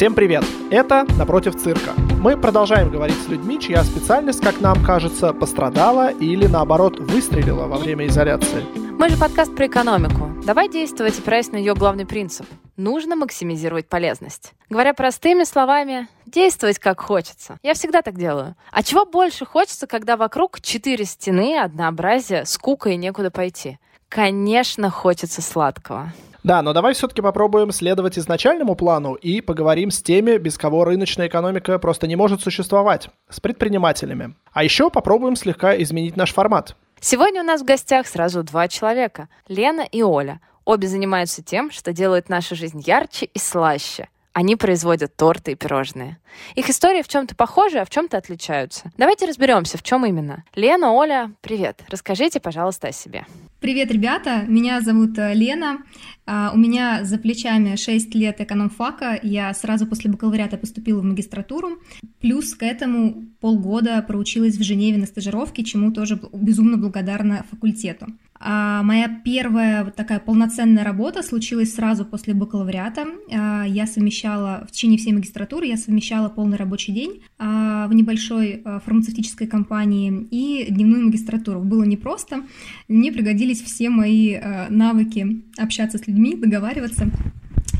Всем 0.00 0.14
привет! 0.14 0.46
Это 0.70 1.04
«Напротив 1.18 1.56
цирка». 1.56 1.92
Мы 2.22 2.34
продолжаем 2.34 2.90
говорить 2.90 3.22
с 3.22 3.28
людьми, 3.28 3.60
чья 3.60 3.84
специальность, 3.84 4.40
как 4.40 4.58
нам 4.58 4.82
кажется, 4.82 5.34
пострадала 5.34 6.10
или, 6.10 6.46
наоборот, 6.46 6.98
выстрелила 6.98 7.66
во 7.66 7.76
время 7.76 8.06
изоляции. 8.06 8.64
Мы 8.98 9.10
же 9.10 9.18
подкаст 9.18 9.54
про 9.54 9.66
экономику. 9.66 10.32
Давай 10.46 10.70
действовать, 10.70 11.18
опираясь 11.18 11.52
на 11.52 11.56
ее 11.56 11.74
главный 11.74 12.06
принцип. 12.06 12.46
Нужно 12.78 13.14
максимизировать 13.14 13.90
полезность. 13.90 14.54
Говоря 14.70 14.94
простыми 14.94 15.44
словами, 15.44 16.08
действовать 16.24 16.78
как 16.78 16.98
хочется. 17.02 17.58
Я 17.62 17.74
всегда 17.74 18.00
так 18.00 18.16
делаю. 18.16 18.56
А 18.72 18.82
чего 18.82 19.04
больше 19.04 19.44
хочется, 19.44 19.86
когда 19.86 20.16
вокруг 20.16 20.62
четыре 20.62 21.04
стены, 21.04 21.58
однообразие, 21.58 22.46
скука 22.46 22.88
и 22.88 22.96
некуда 22.96 23.30
пойти? 23.30 23.78
Конечно, 24.08 24.88
хочется 24.88 25.42
сладкого. 25.42 26.10
Да, 26.42 26.62
но 26.62 26.72
давай 26.72 26.94
все-таки 26.94 27.20
попробуем 27.20 27.70
следовать 27.70 28.18
изначальному 28.18 28.74
плану 28.74 29.14
и 29.14 29.40
поговорим 29.40 29.90
с 29.90 30.02
теми, 30.02 30.38
без 30.38 30.56
кого 30.56 30.84
рыночная 30.84 31.28
экономика 31.28 31.78
просто 31.78 32.06
не 32.06 32.16
может 32.16 32.40
существовать, 32.40 33.10
с 33.28 33.40
предпринимателями. 33.40 34.34
А 34.52 34.64
еще 34.64 34.90
попробуем 34.90 35.36
слегка 35.36 35.76
изменить 35.82 36.16
наш 36.16 36.32
формат. 36.32 36.76
Сегодня 37.00 37.42
у 37.42 37.44
нас 37.44 37.62
в 37.62 37.64
гостях 37.64 38.06
сразу 38.06 38.42
два 38.42 38.68
человека– 38.68 39.28
Лена 39.48 39.82
и 39.82 40.02
Оля. 40.02 40.40
Обе 40.64 40.88
занимаются 40.88 41.42
тем, 41.42 41.70
что 41.70 41.92
делает 41.92 42.28
нашу 42.28 42.54
жизнь 42.54 42.82
ярче 42.84 43.26
и 43.26 43.38
слаще– 43.38 44.08
они 44.32 44.56
производят 44.56 45.16
торты 45.16 45.52
и 45.52 45.54
пирожные. 45.54 46.18
Их 46.54 46.70
истории 46.70 47.02
в 47.02 47.08
чем-то 47.08 47.34
похожи, 47.34 47.78
а 47.78 47.84
в 47.84 47.90
чем-то 47.90 48.16
отличаются. 48.16 48.90
Давайте 48.96 49.26
разберемся, 49.26 49.78
в 49.78 49.82
чем 49.82 50.06
именно. 50.06 50.44
Лена, 50.54 50.92
Оля, 50.92 51.32
привет. 51.40 51.82
Расскажите, 51.88 52.40
пожалуйста, 52.40 52.88
о 52.88 52.92
себе. 52.92 53.26
Привет, 53.60 53.90
ребята! 53.90 54.44
Меня 54.48 54.80
зовут 54.80 55.18
э, 55.18 55.34
Лена. 55.34 55.82
А, 56.24 56.50
у 56.54 56.56
меня 56.56 57.04
за 57.04 57.18
плечами 57.18 57.76
6 57.76 58.14
лет 58.14 58.40
экономфака. 58.40 59.18
Я 59.22 59.52
сразу 59.52 59.86
после 59.86 60.10
бакалавриата 60.10 60.56
поступила 60.56 61.00
в 61.00 61.04
магистратуру. 61.04 61.78
Плюс 62.20 62.54
к 62.54 62.62
этому 62.62 63.24
полгода 63.40 64.00
проучилась 64.00 64.56
в 64.56 64.62
Женеве 64.62 64.96
на 64.96 65.06
стажировке, 65.06 65.62
чему 65.62 65.92
тоже 65.92 66.18
безумно 66.32 66.78
благодарна 66.78 67.44
факультету. 67.50 68.06
А 68.42 68.82
моя 68.82 69.20
первая 69.22 69.84
вот 69.84 69.96
такая 69.96 70.18
полноценная 70.18 70.82
работа 70.82 71.22
случилась 71.22 71.74
сразу 71.74 72.06
после 72.06 72.32
бакалавриата. 72.32 73.06
А, 73.30 73.64
я 73.66 73.86
совмещала, 73.86 74.64
в 74.66 74.72
течение 74.72 74.98
всей 74.98 75.12
магистратуры 75.12 75.66
я 75.66 75.76
совмещала 75.76 76.30
полный 76.30 76.56
рабочий 76.56 76.92
день 76.92 77.22
а, 77.38 77.86
в 77.86 77.92
небольшой 77.92 78.62
а, 78.64 78.80
фармацевтической 78.80 79.46
компании 79.46 80.26
и 80.30 80.66
дневную 80.70 81.04
магистратуру. 81.04 81.60
Было 81.60 81.84
непросто. 81.84 82.42
Мне 82.88 83.12
пригодились 83.12 83.60
все 83.60 83.90
мои 83.90 84.38
навыки 84.70 85.42
общаться 85.58 85.98
с 85.98 86.06
людьми, 86.06 86.34
договариваться. 86.34 87.10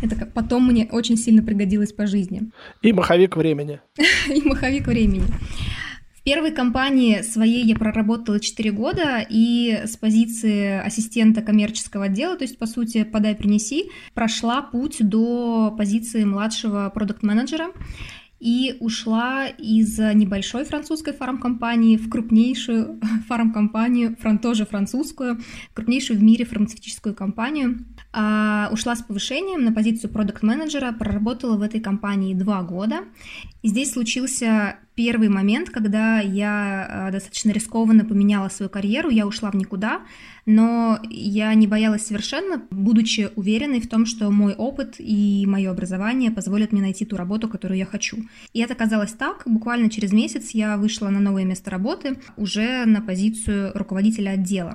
Это 0.02 0.26
потом 0.26 0.66
мне 0.66 0.88
очень 0.92 1.16
сильно 1.16 1.42
пригодилось 1.42 1.92
по 1.92 2.06
жизни. 2.06 2.50
И 2.82 2.92
маховик 2.92 3.36
времени. 3.36 3.80
И 4.28 4.42
маховик 4.46 4.86
времени. 4.86 5.24
В 6.20 6.22
первой 6.22 6.52
компании 6.52 7.22
своей 7.22 7.64
я 7.64 7.74
проработала 7.74 8.38
4 8.38 8.72
года, 8.72 9.26
и 9.26 9.80
с 9.86 9.96
позиции 9.96 10.78
ассистента 10.78 11.40
коммерческого 11.40 12.04
отдела, 12.04 12.36
то 12.36 12.44
есть, 12.44 12.58
по 12.58 12.66
сути, 12.66 13.04
подай, 13.04 13.34
принеси, 13.34 13.90
прошла 14.12 14.60
путь 14.60 14.98
до 15.00 15.74
позиции 15.78 16.24
младшего 16.24 16.90
продукт-менеджера 16.94 17.68
и 18.38 18.76
ушла 18.80 19.46
из 19.46 19.98
небольшой 19.98 20.64
французской 20.64 21.14
фармкомпании 21.14 21.96
в 21.96 22.10
крупнейшую 22.10 23.00
фармкомпанию, 23.26 24.14
тоже 24.42 24.66
французскую, 24.66 25.40
крупнейшую 25.72 26.18
в 26.18 26.22
мире 26.22 26.44
фармацевтическую 26.44 27.14
компанию. 27.14 27.86
А, 28.12 28.68
ушла 28.72 28.96
с 28.96 29.02
повышением 29.02 29.64
на 29.64 29.72
позицию 29.72 30.10
продукт-менеджера, 30.10 30.92
проработала 30.92 31.56
в 31.56 31.62
этой 31.62 31.80
компании 31.80 32.34
два 32.34 32.62
года. 32.62 33.04
И 33.62 33.68
здесь 33.68 33.92
случился 33.92 34.78
первый 34.96 35.28
момент, 35.28 35.70
когда 35.70 36.18
я 36.18 36.86
а, 36.88 37.10
достаточно 37.12 37.52
рискованно 37.52 38.04
поменяла 38.04 38.48
свою 38.48 38.68
карьеру, 38.68 39.10
я 39.10 39.26
ушла 39.28 39.52
в 39.52 39.54
никуда, 39.54 40.02
но 40.44 40.98
я 41.08 41.54
не 41.54 41.68
боялась 41.68 42.04
совершенно, 42.04 42.62
будучи 42.70 43.30
уверенной 43.36 43.80
в 43.80 43.88
том, 43.88 44.06
что 44.06 44.28
мой 44.32 44.54
опыт 44.54 44.96
и 44.98 45.44
мое 45.46 45.70
образование 45.70 46.32
позволят 46.32 46.72
мне 46.72 46.82
найти 46.82 47.04
ту 47.04 47.16
работу, 47.16 47.48
которую 47.48 47.78
я 47.78 47.86
хочу. 47.86 48.16
И 48.52 48.60
это 48.60 48.74
казалось 48.74 49.12
так. 49.12 49.42
Буквально 49.46 49.88
через 49.88 50.12
месяц 50.12 50.50
я 50.50 50.76
вышла 50.76 51.10
на 51.10 51.20
новое 51.20 51.44
место 51.44 51.70
работы 51.70 52.18
уже 52.36 52.84
на 52.86 53.00
позицию 53.00 53.70
руководителя 53.74 54.30
отдела. 54.30 54.74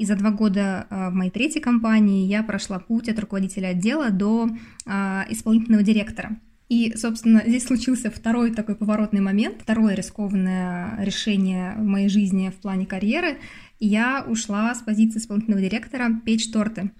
И 0.00 0.06
за 0.06 0.16
два 0.16 0.30
года 0.30 0.86
а, 0.88 1.10
в 1.10 1.12
моей 1.12 1.30
третьей 1.30 1.60
компании 1.60 2.26
я 2.26 2.42
прошла 2.42 2.78
путь 2.78 3.10
от 3.10 3.18
руководителя 3.18 3.68
отдела 3.68 4.08
до 4.08 4.48
а, 4.86 5.26
исполнительного 5.28 5.82
директора. 5.82 6.38
И, 6.70 6.96
собственно, 6.96 7.42
здесь 7.46 7.66
случился 7.66 8.10
второй 8.10 8.54
такой 8.54 8.76
поворотный 8.76 9.20
момент, 9.20 9.56
второе 9.60 9.94
рискованное 9.94 11.04
решение 11.04 11.74
в 11.76 11.84
моей 11.84 12.08
жизни 12.08 12.48
в 12.48 12.62
плане 12.62 12.86
карьеры. 12.86 13.40
Я 13.78 14.24
ушла 14.26 14.74
с 14.74 14.78
позиции 14.78 15.18
исполнительного 15.18 15.60
директора 15.60 16.08
печь 16.24 16.50
торты. 16.50 16.92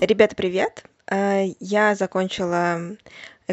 Ребята, 0.00 0.34
привет! 0.34 0.84
А, 1.06 1.42
я 1.60 1.94
закончила 1.96 2.96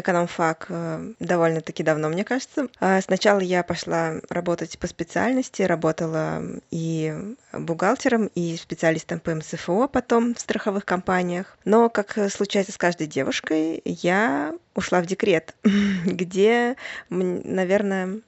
экономфак 0.00 0.66
э, 0.68 1.12
довольно-таки 1.20 1.82
давно, 1.82 2.08
мне 2.08 2.24
кажется. 2.24 2.68
А 2.80 3.00
сначала 3.00 3.40
я 3.40 3.62
пошла 3.62 4.14
работать 4.28 4.78
по 4.78 4.86
специальности, 4.86 5.62
работала 5.62 6.42
и 6.70 7.14
бухгалтером, 7.52 8.30
и 8.34 8.56
специалистом 8.56 9.20
по 9.20 9.34
МСФО 9.34 9.88
потом 9.88 10.34
в 10.34 10.40
страховых 10.40 10.84
компаниях. 10.84 11.56
Но, 11.64 11.88
как 11.88 12.18
случается 12.30 12.72
с 12.72 12.78
каждой 12.78 13.06
девушкой, 13.06 13.80
я 13.84 14.54
ушла 14.74 15.00
в 15.00 15.06
декрет, 15.06 15.54
где, 16.04 16.76
наверное, 17.08 18.20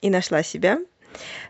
и 0.00 0.10
нашла 0.10 0.42
себя 0.42 0.78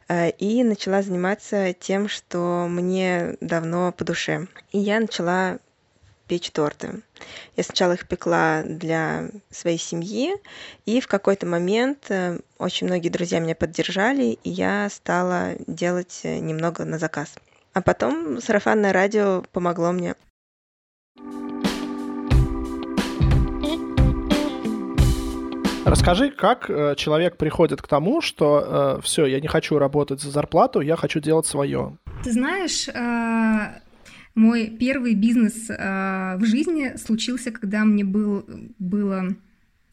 э, 0.08 0.30
и 0.30 0.62
начала 0.62 1.02
заниматься 1.02 1.72
тем, 1.72 2.08
что 2.08 2.66
мне 2.68 3.36
давно 3.40 3.92
по 3.92 4.04
душе. 4.04 4.46
И 4.72 4.78
я 4.78 5.00
начала 5.00 5.58
печь 6.26 6.50
торты. 6.50 7.02
Я 7.56 7.64
сначала 7.64 7.92
их 7.92 8.08
пекла 8.08 8.62
для 8.64 9.28
своей 9.50 9.78
семьи, 9.78 10.34
и 10.86 11.00
в 11.00 11.06
какой-то 11.06 11.46
момент 11.46 12.06
э, 12.10 12.38
очень 12.58 12.86
многие 12.86 13.08
друзья 13.08 13.38
меня 13.40 13.54
поддержали, 13.54 14.38
и 14.42 14.50
я 14.50 14.88
стала 14.90 15.54
делать 15.66 16.20
э, 16.24 16.38
немного 16.38 16.84
на 16.84 16.98
заказ. 16.98 17.34
А 17.72 17.82
потом 17.82 18.40
сарафанное 18.40 18.92
радио 18.92 19.42
помогло 19.52 19.92
мне. 19.92 20.14
Расскажи, 25.84 26.30
как 26.30 26.70
э, 26.70 26.94
человек 26.96 27.36
приходит 27.36 27.82
к 27.82 27.86
тому, 27.86 28.22
что 28.22 28.96
э, 28.98 29.02
все, 29.02 29.26
я 29.26 29.38
не 29.40 29.48
хочу 29.48 29.78
работать 29.78 30.20
за 30.20 30.30
зарплату, 30.30 30.80
я 30.80 30.96
хочу 30.96 31.20
делать 31.20 31.46
свое. 31.46 31.98
Ты 32.22 32.32
знаешь, 32.32 32.88
э, 32.88 33.80
мой 34.34 34.66
первый 34.68 35.14
бизнес 35.14 35.70
э, 35.70 36.36
в 36.36 36.44
жизни 36.44 36.96
случился, 36.96 37.50
когда 37.52 37.84
мне 37.84 38.04
был, 38.04 38.44
было 38.78 39.36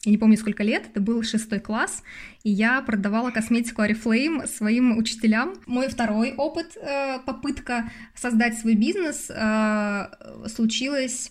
я 0.04 0.10
не 0.10 0.18
помню 0.18 0.36
сколько 0.36 0.64
лет, 0.64 0.86
это 0.90 1.00
был 1.00 1.22
шестой 1.22 1.60
класс, 1.60 2.02
и 2.42 2.50
я 2.50 2.82
продавала 2.82 3.30
косметику 3.30 3.82
Oriflame 3.82 4.48
своим 4.48 4.98
учителям. 4.98 5.54
Мой 5.66 5.88
второй 5.88 6.34
опыт, 6.34 6.76
э, 6.76 7.20
попытка 7.24 7.90
создать 8.16 8.58
свой 8.58 8.74
бизнес, 8.74 9.30
э, 9.30 10.06
случилась 10.48 11.30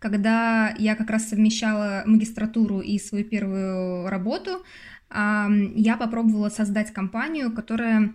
когда 0.00 0.74
я 0.76 0.96
как 0.96 1.08
раз 1.08 1.30
совмещала 1.30 2.02
магистратуру 2.04 2.80
и 2.80 2.98
свою 2.98 3.24
первую 3.24 4.06
работу, 4.10 4.62
я 5.10 5.96
попробовала 5.98 6.50
создать 6.50 6.92
компанию, 6.92 7.50
которая 7.50 8.12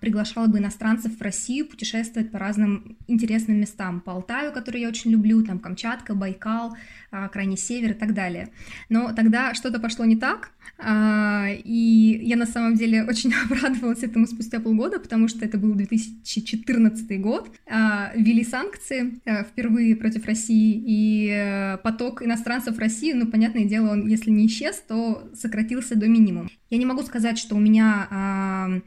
приглашала 0.00 0.46
бы 0.46 0.58
иностранцев 0.58 1.18
в 1.18 1.22
Россию 1.22 1.66
путешествовать 1.66 2.30
по 2.30 2.38
разным 2.38 2.96
интересным 3.06 3.60
местам. 3.60 4.00
По 4.00 4.12
Алтаю, 4.12 4.52
который 4.52 4.80
я 4.80 4.88
очень 4.88 5.10
люблю, 5.10 5.42
там 5.42 5.58
Камчатка, 5.58 6.14
Байкал, 6.14 6.76
а, 7.10 7.28
Крайний 7.28 7.56
Север 7.56 7.92
и 7.92 7.94
так 7.94 8.12
далее. 8.12 8.50
Но 8.90 9.14
тогда 9.14 9.54
что-то 9.54 9.80
пошло 9.80 10.04
не 10.04 10.16
так, 10.16 10.50
а, 10.78 11.46
и 11.48 12.20
я 12.22 12.36
на 12.36 12.44
самом 12.44 12.74
деле 12.74 13.02
очень 13.08 13.32
обрадовалась 13.32 14.02
этому 14.02 14.26
спустя 14.26 14.60
полгода, 14.60 15.00
потому 15.00 15.28
что 15.28 15.44
это 15.44 15.56
был 15.56 15.74
2014 15.74 17.20
год. 17.20 17.50
Ввели 18.14 18.44
санкции 18.44 19.20
впервые 19.50 19.96
против 19.96 20.26
России, 20.26 20.82
и 20.86 21.30
э, 21.30 21.78
поток 21.78 22.22
иностранцев 22.22 22.76
в 22.76 22.78
Россию, 22.78 23.18
ну, 23.18 23.26
понятное 23.26 23.64
дело, 23.64 23.92
он, 23.92 24.06
если 24.06 24.30
не 24.30 24.46
исчез, 24.46 24.82
то 24.86 25.30
сократился 25.34 25.96
до 25.96 26.08
минимума. 26.08 26.48
Я 26.70 26.78
не 26.78 26.86
могу 26.86 27.02
сказать, 27.02 27.38
что 27.38 27.56
у 27.56 27.60
меня 27.60 28.82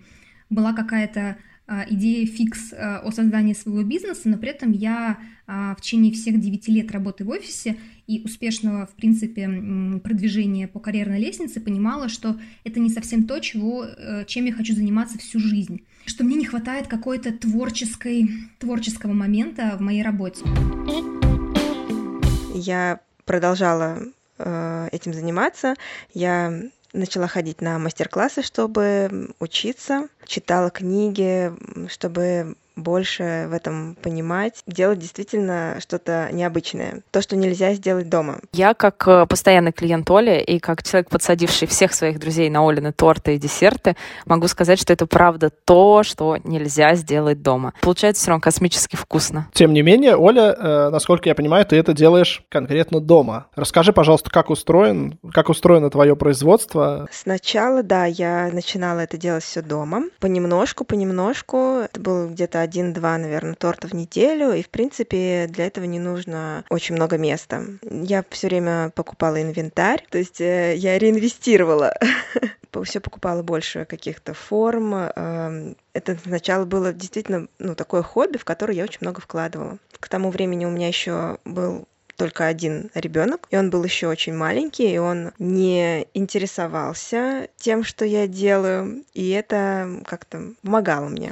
была 0.51 0.73
какая-то 0.73 1.37
а, 1.65 1.85
идея 1.89 2.27
фикс 2.27 2.73
а, 2.73 2.99
о 2.99 3.11
создании 3.11 3.53
своего 3.53 3.83
бизнеса, 3.83 4.23
но 4.25 4.37
при 4.37 4.49
этом 4.49 4.71
я 4.71 5.17
а, 5.47 5.73
в 5.75 5.81
течение 5.81 6.13
всех 6.13 6.39
9 6.39 6.67
лет 6.67 6.91
работы 6.91 7.23
в 7.23 7.29
офисе 7.29 7.77
и 8.07 8.21
успешного, 8.25 8.87
в 8.87 8.91
принципе, 8.95 9.47
продвижения 10.03 10.67
по 10.67 10.79
карьерной 10.79 11.19
лестнице 11.19 11.61
понимала, 11.61 12.09
что 12.09 12.37
это 12.65 12.81
не 12.81 12.89
совсем 12.89 13.25
то, 13.25 13.39
чего, 13.39 13.85
э, 13.85 14.25
чем 14.25 14.45
я 14.45 14.53
хочу 14.53 14.73
заниматься 14.73 15.17
всю 15.17 15.39
жизнь, 15.39 15.85
что 16.05 16.25
мне 16.25 16.35
не 16.35 16.45
хватает 16.45 16.87
какой-то 16.87 17.31
творческой, 17.31 18.29
творческого 18.59 19.13
момента 19.13 19.77
в 19.77 19.81
моей 19.81 20.03
работе. 20.03 20.43
Я 22.53 22.99
продолжала 23.23 23.99
э, 24.37 24.89
этим 24.91 25.13
заниматься. 25.13 25.75
Я 26.13 26.63
начала 26.93 27.27
ходить 27.27 27.61
на 27.61 27.79
мастер-классы, 27.79 28.41
чтобы 28.41 29.29
учиться, 29.39 30.07
читала 30.25 30.69
книги, 30.69 31.51
чтобы 31.87 32.55
больше 32.75 33.47
в 33.49 33.53
этом 33.53 33.95
понимать, 34.01 34.63
делать 34.67 34.99
действительно 34.99 35.77
что-то 35.79 36.29
необычное. 36.31 37.01
То, 37.11 37.21
что 37.21 37.35
нельзя 37.35 37.73
сделать 37.73 38.09
дома. 38.09 38.39
Я 38.53 38.73
как 38.73 39.07
э, 39.07 39.25
постоянный 39.27 39.71
клиент 39.71 40.09
Оли 40.09 40.41
и 40.41 40.59
как 40.59 40.83
человек, 40.83 41.09
подсадивший 41.09 41.67
всех 41.67 41.93
своих 41.93 42.19
друзей 42.19 42.49
на 42.49 42.67
Олины 42.67 42.91
торты 42.91 43.35
и 43.35 43.37
десерты, 43.37 43.95
могу 44.25 44.47
сказать, 44.47 44.79
что 44.79 44.93
это 44.93 45.05
правда 45.05 45.49
то, 45.49 46.03
что 46.03 46.37
нельзя 46.43 46.95
сделать 46.95 47.41
дома. 47.41 47.73
Получается 47.81 48.21
все 48.21 48.31
равно 48.31 48.41
космически 48.41 48.95
вкусно. 48.95 49.47
Тем 49.53 49.73
не 49.73 49.81
менее, 49.81 50.15
Оля, 50.15 50.55
э, 50.57 50.89
насколько 50.89 51.29
я 51.29 51.35
понимаю, 51.35 51.65
ты 51.65 51.75
это 51.75 51.93
делаешь 51.93 52.43
конкретно 52.49 52.99
дома. 52.99 53.47
Расскажи, 53.55 53.93
пожалуйста, 53.93 54.29
как 54.29 54.49
устроен, 54.49 55.19
как 55.33 55.49
устроено 55.49 55.89
твое 55.89 56.15
производство? 56.15 57.07
Сначала, 57.11 57.83
да, 57.83 58.05
я 58.05 58.49
начинала 58.51 59.01
это 59.01 59.17
делать 59.17 59.43
все 59.43 59.61
дома. 59.61 60.03
Понемножку, 60.19 60.85
понемножку. 60.85 61.79
Это 61.83 61.99
был 61.99 62.29
где-то 62.29 62.61
один-два, 62.61 63.17
наверное, 63.17 63.55
торта 63.55 63.87
в 63.87 63.93
неделю, 63.93 64.53
и, 64.53 64.61
в 64.61 64.69
принципе, 64.69 65.47
для 65.49 65.67
этого 65.67 65.85
не 65.85 65.99
нужно 65.99 66.63
очень 66.69 66.95
много 66.95 67.17
места. 67.17 67.63
Я 67.83 68.23
все 68.29 68.47
время 68.47 68.91
покупала 68.95 69.41
инвентарь, 69.41 70.05
то 70.09 70.17
есть 70.17 70.41
э, 70.41 70.75
я 70.75 70.97
реинвестировала 70.99 71.93
все 72.83 72.99
покупала 72.99 73.43
больше 73.43 73.85
каких-то 73.85 74.33
форм. 74.33 74.95
Эм, 74.95 75.75
это 75.93 76.17
сначала 76.23 76.65
было 76.65 76.93
действительно 76.93 77.47
ну, 77.59 77.75
такое 77.75 78.01
хобби, 78.01 78.37
в 78.37 78.45
которое 78.45 78.75
я 78.75 78.83
очень 78.83 78.99
много 79.01 79.21
вкладывала. 79.21 79.77
К 79.99 80.09
тому 80.09 80.31
времени 80.31 80.65
у 80.65 80.71
меня 80.71 80.87
еще 80.87 81.37
был 81.45 81.87
только 82.21 82.45
один 82.45 82.91
ребенок, 82.93 83.47
и 83.49 83.57
он 83.57 83.71
был 83.71 83.83
еще 83.83 84.07
очень 84.07 84.35
маленький, 84.35 84.93
и 84.93 84.99
он 84.99 85.31
не 85.39 86.05
интересовался 86.13 87.47
тем, 87.57 87.83
что 87.83 88.05
я 88.05 88.27
делаю, 88.27 89.03
и 89.15 89.29
это 89.29 90.03
как-то 90.05 90.53
помогало 90.61 91.09
мне. 91.09 91.31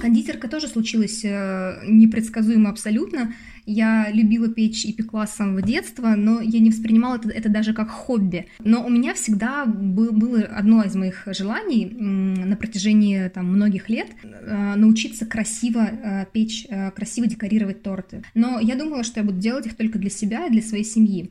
Кондитерка 0.00 0.48
тоже 0.48 0.66
случилась 0.66 1.22
э, 1.26 1.82
непредсказуемо 1.86 2.70
абсолютно. 2.70 3.34
Я 3.72 4.10
любила 4.10 4.48
печь 4.48 4.84
и 4.84 4.92
пекла 4.92 5.28
с 5.28 5.36
самого 5.36 5.62
детства, 5.62 6.14
но 6.16 6.40
я 6.40 6.58
не 6.58 6.70
воспринимала 6.70 7.16
это, 7.16 7.28
это 7.28 7.48
даже 7.48 7.72
как 7.72 7.88
хобби. 7.88 8.48
Но 8.58 8.84
у 8.84 8.90
меня 8.90 9.14
всегда 9.14 9.64
был, 9.64 10.10
было 10.10 10.40
одно 10.40 10.82
из 10.82 10.96
моих 10.96 11.22
желаний 11.26 11.86
на 11.86 12.56
протяжении 12.56 13.28
там, 13.28 13.46
многих 13.46 13.88
лет 13.88 14.08
э, 14.24 14.74
научиться 14.74 15.24
красиво 15.24 15.82
э, 15.86 16.26
печь, 16.32 16.66
красиво 16.96 17.28
декорировать 17.28 17.84
торты. 17.84 18.24
Но 18.34 18.58
я 18.58 18.74
думала, 18.74 19.04
что 19.04 19.20
я 19.20 19.26
буду 19.26 19.38
делать 19.38 19.66
их 19.66 19.76
только 19.76 20.00
для 20.00 20.10
себя 20.10 20.46
и 20.46 20.50
для 20.50 20.62
своей 20.62 20.84
семьи. 20.84 21.30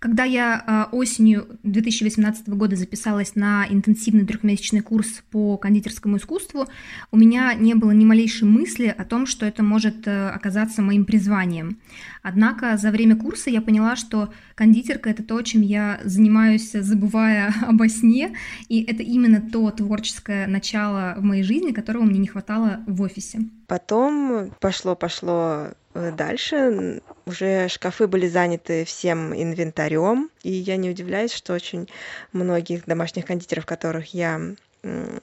Когда 0.00 0.24
я 0.24 0.88
осенью 0.92 1.46
2018 1.62 2.48
года 2.48 2.74
записалась 2.74 3.34
на 3.34 3.66
интенсивный 3.68 4.24
трехмесячный 4.24 4.80
курс 4.80 5.22
по 5.30 5.58
кондитерскому 5.58 6.16
искусству, 6.16 6.66
у 7.12 7.18
меня 7.18 7.52
не 7.52 7.74
было 7.74 7.90
ни 7.90 8.06
малейшей 8.06 8.48
мысли 8.48 8.86
о 8.86 9.04
том, 9.04 9.26
что 9.26 9.44
это 9.44 9.62
может 9.62 10.08
э, 10.08 10.30
оказаться 10.30 10.80
моим 10.80 11.04
призванием. 11.04 11.79
Однако 12.22 12.76
за 12.76 12.90
время 12.90 13.16
курса 13.16 13.50
я 13.50 13.60
поняла, 13.62 13.96
что 13.96 14.32
кондитерка— 14.54 15.10
это 15.10 15.22
то, 15.22 15.40
чем 15.42 15.62
я 15.62 16.00
занимаюсь, 16.04 16.72
забывая 16.72 17.54
обо 17.66 17.88
сне, 17.88 18.36
и 18.68 18.82
это 18.82 19.02
именно 19.02 19.40
то 19.40 19.70
творческое 19.70 20.46
начало 20.46 21.14
в 21.16 21.22
моей 21.22 21.42
жизни, 21.42 21.72
которого 21.72 22.02
мне 22.04 22.18
не 22.18 22.28
хватало 22.28 22.80
в 22.86 23.00
офисе. 23.02 23.40
Потом 23.66 24.52
пошло-пошло 24.60 25.68
э, 25.94 26.12
дальше. 26.12 27.02
Уже 27.26 27.68
шкафы 27.68 28.06
были 28.06 28.28
заняты 28.28 28.84
всем 28.84 29.32
инвентарем, 29.34 30.30
и 30.42 30.50
я 30.50 30.76
не 30.76 30.90
удивляюсь, 30.90 31.32
что 31.32 31.54
очень 31.54 31.88
многих 32.32 32.84
домашних 32.86 33.26
кондитеров, 33.26 33.66
которых 33.66 34.12
я 34.14 34.40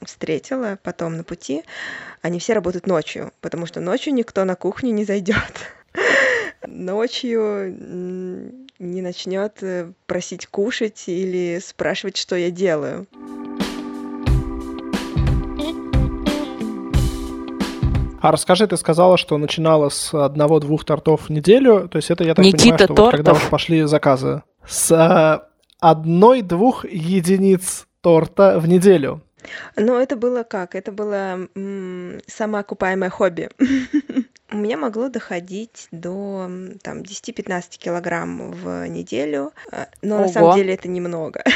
встретила 0.03 0.77
потом 0.83 1.17
на 1.17 1.23
пути, 1.23 1.63
они 2.21 2.39
все 2.39 2.53
работают 2.53 2.87
ночью, 2.87 3.33
потому 3.41 3.65
что 3.65 3.81
ночью 3.81 4.13
никто 4.13 4.45
на 4.45 4.55
кухню 4.55 4.91
не 4.93 5.05
зайдет. 5.05 5.73
Ночью 6.69 7.73
не 8.77 9.01
начнет 9.01 9.63
э, 9.63 9.91
просить 10.05 10.47
кушать 10.47 11.05
или 11.07 11.59
спрашивать, 11.63 12.17
что 12.17 12.35
я 12.35 12.51
делаю. 12.51 13.07
А 18.19 18.31
расскажи, 18.31 18.67
ты 18.67 18.75
сказала, 18.75 19.17
что 19.17 19.37
начинала 19.37 19.87
с 19.89 20.13
одного-двух 20.13 20.83
тортов 20.83 21.27
в 21.27 21.29
неделю, 21.29 21.87
то 21.87 21.97
есть 21.97 22.11
это, 22.11 22.23
я 22.25 22.35
так 22.35 22.43
Никита 22.43 22.59
понимаю, 22.61 22.77
что 22.79 22.87
тортов. 22.87 23.05
вот 23.05 23.11
когда 23.11 23.31
уже 23.31 23.47
пошли 23.47 23.83
заказы. 23.83 24.43
С 24.67 24.91
э, 24.91 25.47
одной-двух 25.79 26.85
единиц 26.85 27.87
торта 28.01 28.59
в 28.59 28.67
неделю. 28.67 29.21
Ну, 29.77 29.97
это 29.97 30.17
было 30.17 30.43
как? 30.43 30.75
Это 30.75 30.91
было 30.91 31.47
м- 31.55 32.19
самоокупаемое 32.27 33.09
хобби. 33.09 33.49
У 34.49 34.55
меня 34.55 34.77
могло 34.77 35.09
доходить 35.09 35.87
до 35.91 36.49
там 36.81 37.01
10-15 37.01 37.77
килограмм 37.77 38.51
в 38.51 38.87
неделю, 38.87 39.51
э, 39.71 39.85
но 40.01 40.15
Ого. 40.15 40.23
на 40.23 40.29
самом 40.29 40.55
деле 40.55 40.73
это 40.73 40.87
немного. 40.87 41.43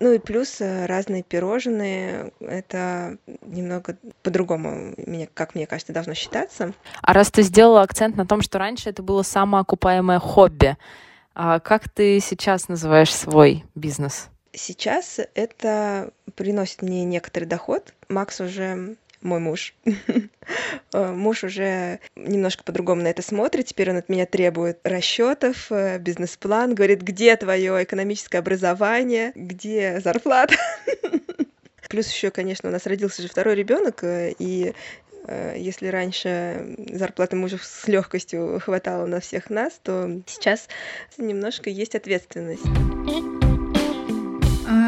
Ну 0.00 0.12
и 0.12 0.18
плюс 0.18 0.60
э, 0.60 0.86
разные 0.86 1.22
пирожные, 1.22 2.32
это 2.40 3.16
немного 3.42 3.96
по-другому, 4.24 4.92
мне, 4.96 5.28
как 5.32 5.54
мне 5.54 5.68
кажется, 5.68 5.92
должно 5.92 6.14
считаться. 6.14 6.74
А 7.00 7.12
раз 7.12 7.30
ты 7.30 7.42
сделала 7.42 7.82
акцент 7.82 8.16
на 8.16 8.26
том, 8.26 8.42
что 8.42 8.58
раньше 8.58 8.90
это 8.90 9.04
было 9.04 9.22
самоокупаемое 9.22 10.18
хобби, 10.18 10.76
а 11.34 11.60
как 11.60 11.88
ты 11.88 12.20
сейчас 12.20 12.68
называешь 12.68 13.14
свой 13.14 13.64
бизнес? 13.74 14.28
Сейчас 14.52 15.20
это 15.34 16.10
приносит 16.34 16.82
мне 16.82 17.04
некоторый 17.04 17.44
доход. 17.44 17.92
Макс 18.08 18.40
уже 18.40 18.96
мой 19.24 19.40
муж. 19.40 19.74
Э, 20.92 21.10
муж 21.10 21.42
уже 21.42 22.00
немножко 22.14 22.62
по-другому 22.62 23.02
на 23.02 23.08
это 23.08 23.22
смотрит. 23.22 23.66
Теперь 23.66 23.90
он 23.90 23.96
от 23.96 24.08
меня 24.10 24.26
требует 24.26 24.78
расчетов, 24.84 25.72
э, 25.72 25.98
бизнес-план, 25.98 26.74
говорит, 26.74 27.00
где 27.00 27.34
твое 27.36 27.82
экономическое 27.82 28.38
образование, 28.38 29.32
где 29.34 30.00
зарплата. 30.00 30.54
Плюс 31.88 32.10
еще, 32.10 32.30
конечно, 32.30 32.68
у 32.68 32.72
нас 32.72 32.86
родился 32.86 33.22
же 33.22 33.28
второй 33.28 33.54
ребенок, 33.54 34.04
э, 34.04 34.34
и 34.38 34.74
если 35.56 35.88
раньше 35.88 36.76
зарплаты 36.92 37.34
мужа 37.34 37.56
с 37.58 37.88
легкостью 37.88 38.60
хватало 38.60 39.06
на 39.06 39.20
всех 39.20 39.48
нас, 39.48 39.80
то 39.82 40.20
сейчас 40.26 40.68
немножко 41.16 41.70
есть 41.70 41.94
ответственность. 41.94 42.66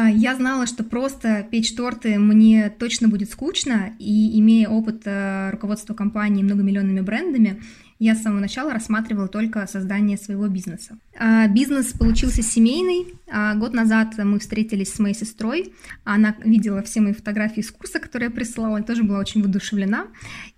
А, 0.07 0.09
я 0.09 0.35
знала, 0.35 0.65
что 0.65 0.83
просто 0.83 1.45
печь 1.49 1.75
торты 1.75 2.17
мне 2.19 2.69
точно 2.69 3.07
будет 3.07 3.29
скучно, 3.29 3.91
и 3.99 4.39
имея 4.39 4.69
опыт 4.69 5.01
э, 5.05 5.49
руководства 5.51 5.93
компании 5.93 6.43
многомиллионными 6.43 7.01
брендами, 7.01 7.61
я 7.99 8.13
с 8.15 8.21
самого 8.21 8.39
начала 8.39 8.73
рассматривала 8.73 9.27
только 9.27 9.65
создание 9.65 10.17
своего 10.17 10.47
бизнеса. 10.47 10.97
А, 11.17 11.47
бизнес 11.47 11.93
получился 11.93 12.43
семейный. 12.43 13.15
А, 13.27 13.55
год 13.55 13.73
назад 13.73 14.13
мы 14.19 14.39
встретились 14.39 14.93
с 14.93 14.99
моей 14.99 15.15
сестрой. 15.15 15.73
Она 16.03 16.35
видела 16.43 16.83
все 16.83 17.01
мои 17.01 17.13
фотографии 17.13 17.61
с 17.61 17.71
курса, 17.71 17.99
которые 17.99 18.29
я 18.29 18.35
присылала, 18.35 18.83
тоже 18.83 19.03
была 19.03 19.17
очень 19.19 19.41
воодушевлена. 19.41 20.07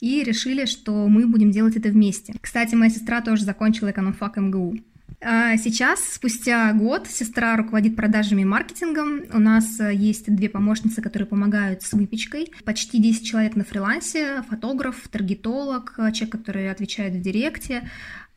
И 0.01 0.23
решили, 0.23 0.65
что 0.65 1.07
мы 1.07 1.27
будем 1.27 1.51
делать 1.51 1.77
это 1.77 1.89
вместе. 1.89 2.33
Кстати, 2.41 2.75
моя 2.75 2.91
сестра 2.91 3.21
тоже 3.21 3.45
закончила 3.45 3.91
экономфак 3.91 4.37
МГУ. 4.37 4.75
А 5.21 5.57
сейчас, 5.57 6.13
спустя 6.13 6.71
год, 6.71 7.07
сестра 7.07 7.57
руководит 7.57 7.97
продажами 7.97 8.43
и 8.43 8.45
маркетингом. 8.45 9.23
У 9.33 9.39
нас 9.39 9.77
э, 9.79 9.93
есть 9.93 10.33
две 10.33 10.47
помощницы, 10.47 11.01
которые 11.01 11.27
помогают 11.27 11.83
с 11.83 11.91
выпечкой. 11.91 12.53
Почти 12.63 13.01
10 13.01 13.25
человек 13.25 13.57
на 13.57 13.65
фрилансе, 13.65 14.43
фотограф, 14.49 14.95
таргетолог, 15.09 15.95
э, 15.97 16.13
человек, 16.13 16.31
который 16.31 16.71
отвечает 16.71 17.15
в 17.15 17.21
директе, 17.21 17.89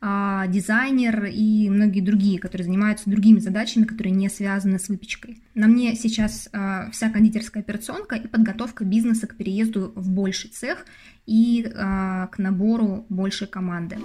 а, 0.05 0.47
дизайнер 0.47 1.27
и 1.31 1.69
многие 1.69 2.01
другие, 2.01 2.37
которые 2.37 2.65
занимаются 2.65 3.09
другими 3.09 3.39
задачами, 3.39 3.85
которые 3.85 4.11
не 4.11 4.27
связаны 4.27 4.77
с 4.77 4.89
выпечкой. 4.89 5.41
На 5.55 5.67
мне 5.67 5.95
сейчас 5.95 6.49
э, 6.51 6.89
вся 6.91 7.09
кондитерская 7.09 7.63
операционка 7.63 8.17
и 8.17 8.27
подготовка 8.27 8.83
бизнеса 8.83 9.27
к 9.27 9.37
переезду 9.37 9.93
в 9.95 10.09
больший 10.09 10.49
цех 10.49 10.85
и 11.25 11.63
к 11.63 12.33
набору 12.37 13.05
большей 13.07 13.47
команды 13.47 13.97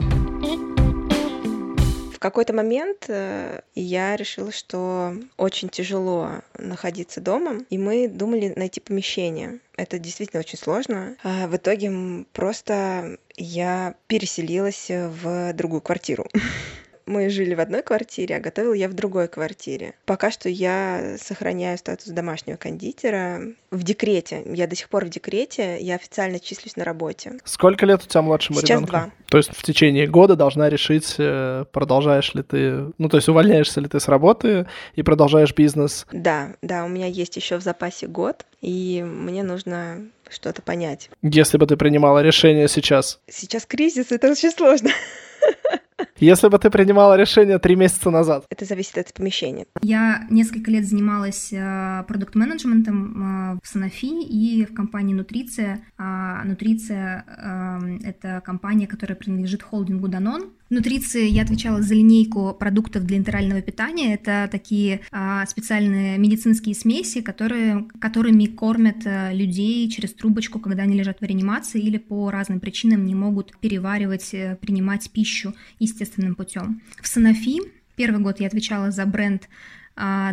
в 2.18 2.20
какой-то 2.20 2.52
момент 2.52 3.04
э, 3.06 3.60
я 3.76 4.16
решила, 4.16 4.50
что 4.50 5.14
очень 5.36 5.68
тяжело 5.68 6.42
находиться 6.58 7.20
дома, 7.20 7.60
и 7.70 7.78
мы 7.78 8.08
думали 8.08 8.52
найти 8.56 8.80
помещение. 8.80 9.60
Это 9.76 10.00
действительно 10.00 10.40
очень 10.40 10.58
сложно. 10.58 11.14
А 11.22 11.46
в 11.46 11.54
итоге 11.54 12.24
просто 12.32 13.18
я 13.36 13.94
переселилась 14.08 14.86
в 14.90 15.52
другую 15.52 15.80
квартиру. 15.80 16.26
мы 17.08 17.30
жили 17.30 17.54
в 17.54 17.60
одной 17.60 17.82
квартире, 17.82 18.36
а 18.36 18.40
готовила 18.40 18.74
я 18.74 18.88
в 18.88 18.94
другой 18.94 19.28
квартире. 19.28 19.94
Пока 20.04 20.30
что 20.30 20.48
я 20.48 21.16
сохраняю 21.20 21.78
статус 21.78 22.06
домашнего 22.08 22.56
кондитера 22.56 23.40
в 23.70 23.82
декрете. 23.82 24.42
Я 24.46 24.66
до 24.66 24.76
сих 24.76 24.88
пор 24.88 25.06
в 25.06 25.08
декрете, 25.08 25.78
я 25.80 25.96
официально 25.96 26.38
числюсь 26.38 26.76
на 26.76 26.84
работе. 26.84 27.38
Сколько 27.44 27.86
лет 27.86 28.02
у 28.04 28.06
тебя 28.06 28.22
младшему 28.22 28.60
Сейчас 28.60 28.70
ребенку? 28.70 28.90
два. 28.90 29.10
То 29.28 29.38
есть 29.38 29.50
в 29.54 29.62
течение 29.62 30.06
года 30.06 30.36
должна 30.36 30.70
решить, 30.70 31.16
э, 31.18 31.64
продолжаешь 31.72 32.34
ли 32.34 32.42
ты, 32.42 32.92
ну 32.98 33.08
то 33.08 33.16
есть 33.16 33.28
увольняешься 33.28 33.80
ли 33.80 33.88
ты 33.88 34.00
с 34.00 34.08
работы 34.08 34.66
и 34.94 35.02
продолжаешь 35.02 35.54
бизнес. 35.54 36.06
Да, 36.12 36.54
да, 36.62 36.84
у 36.84 36.88
меня 36.88 37.06
есть 37.06 37.36
еще 37.36 37.56
в 37.56 37.62
запасе 37.62 38.06
год, 38.06 38.46
и 38.60 39.04
мне 39.06 39.42
нужно 39.42 40.06
что-то 40.30 40.62
понять. 40.62 41.10
Если 41.22 41.58
бы 41.58 41.66
ты 41.66 41.76
принимала 41.76 42.22
решение 42.22 42.68
сейчас. 42.68 43.20
Сейчас 43.28 43.66
кризис, 43.66 44.12
это 44.12 44.30
очень 44.30 44.50
сложно. 44.50 44.90
Если 46.20 46.48
бы 46.48 46.58
ты 46.58 46.68
принимала 46.70 47.16
решение 47.16 47.58
три 47.58 47.76
месяца 47.76 48.10
назад. 48.10 48.44
Это 48.50 48.64
зависит 48.64 48.98
от 48.98 49.14
помещения. 49.14 49.66
Я 49.82 50.26
несколько 50.30 50.70
лет 50.70 50.84
занималась 50.84 51.52
э, 51.52 52.04
продукт-менеджментом 52.08 53.54
э, 53.54 53.58
в 53.62 53.76
Sanofi 53.76 54.22
и 54.22 54.66
в 54.66 54.74
компании 54.74 55.14
Нутриция. 55.14 55.80
А 55.96 56.42
Нутриция 56.44 57.24
э,— 57.26 57.98
это 58.04 58.42
компания, 58.44 58.86
которая 58.86 59.16
принадлежит 59.16 59.62
холдингу 59.62 60.08
Danone. 60.08 60.50
Нутриции 60.70 61.26
я 61.26 61.42
отвечала 61.42 61.80
за 61.80 61.94
линейку 61.94 62.52
продуктов 62.52 63.04
для 63.04 63.16
интерального 63.16 63.62
питания. 63.62 64.14
Это 64.14 64.48
такие 64.52 65.00
а, 65.10 65.46
специальные 65.46 66.18
медицинские 66.18 66.74
смеси, 66.74 67.22
которые, 67.22 67.86
которыми 68.00 68.44
кормят 68.44 69.06
а, 69.06 69.32
людей 69.32 69.88
через 69.90 70.12
трубочку, 70.12 70.58
когда 70.58 70.82
они 70.82 70.98
лежат 70.98 71.20
в 71.20 71.24
реанимации 71.24 71.80
или 71.80 71.96
по 71.96 72.30
разным 72.30 72.60
причинам 72.60 73.06
не 73.06 73.14
могут 73.14 73.56
переваривать, 73.58 74.34
а, 74.34 74.56
принимать 74.56 75.10
пищу 75.10 75.54
естественным 75.78 76.34
путем. 76.34 76.82
В 77.00 77.06
Sanofi 77.06 77.60
первый 77.96 78.20
год 78.20 78.38
я 78.40 78.46
отвечала 78.48 78.90
за 78.90 79.06
бренд 79.06 79.48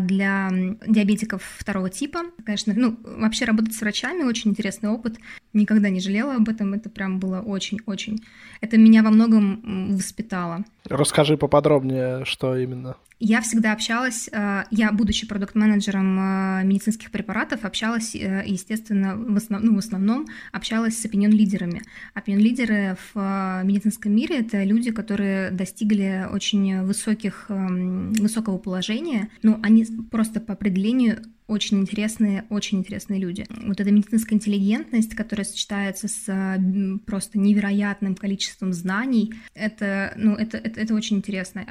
для 0.02 0.50
диабетиков 0.86 1.44
второго 1.58 1.90
типа. 1.90 2.20
Конечно, 2.46 2.74
ну, 2.76 3.00
вообще 3.04 3.46
работать 3.46 3.74
с 3.74 3.82
врачами 3.82 4.24
очень 4.24 4.52
интересный 4.52 4.90
опыт. 4.90 5.18
Никогда 5.54 5.90
не 5.90 6.00
жалела 6.00 6.36
об 6.36 6.50
этом. 6.50 6.74
Это 6.74 6.90
прям 6.90 7.20
было 7.20 7.42
очень-очень... 7.42 8.24
Это 8.62 8.78
меня 8.78 9.02
во 9.02 9.10
многом 9.10 9.96
воспитало. 9.96 10.66
Расскажи 10.88 11.38
поподробнее, 11.38 12.26
что 12.26 12.56
именно. 12.56 12.96
Я 13.18 13.42
всегда 13.42 13.72
общалась, 13.72 14.30
я, 14.72 14.92
будучи 14.92 15.26
продукт-менеджером 15.26 16.68
медицинских 16.68 17.12
препаратов, 17.12 17.64
общалась, 17.64 18.14
естественно, 18.14 19.16
в, 19.16 19.38
основ, 19.38 19.62
ну, 19.64 19.76
в 19.76 19.78
основном 19.80 20.26
общалась 20.52 21.00
с 21.00 21.06
опинион-лидерами. 21.06 21.82
Опинион-лидеры 22.14 22.98
в 23.14 23.62
медицинском 23.64 24.14
мире— 24.14 24.40
это 24.42 24.64
люди, 24.64 24.92
которые 24.92 25.52
достигли 25.52 26.28
очень 26.32 26.82
высоких, 26.82 27.46
высокого 27.48 28.58
положения. 28.58 29.30
Ну, 29.44 29.60
они 29.64 29.88
просто 30.12 30.42
по 30.42 30.54
определению 30.54 31.24
очень 31.48 31.80
интересные, 31.80 32.46
очень 32.50 32.80
интересные 32.80 33.20
люди. 33.20 33.46
Вот 33.50 33.80
эта 33.80 33.92
медицинская 33.92 34.38
интеллигентность, 34.38 35.16
которая 35.16 35.46
сочетается 35.46 36.08
с 36.08 36.60
просто 37.06 37.38
невероятным 37.38 38.16
количеством 38.16 38.74
знаний, 38.74 39.34
это, 39.54 40.14
ну, 40.18 40.36
это, 40.36 40.58
это, 40.58 40.80
это 40.82 40.94
очень 40.94 41.18
интересно. 41.18 41.64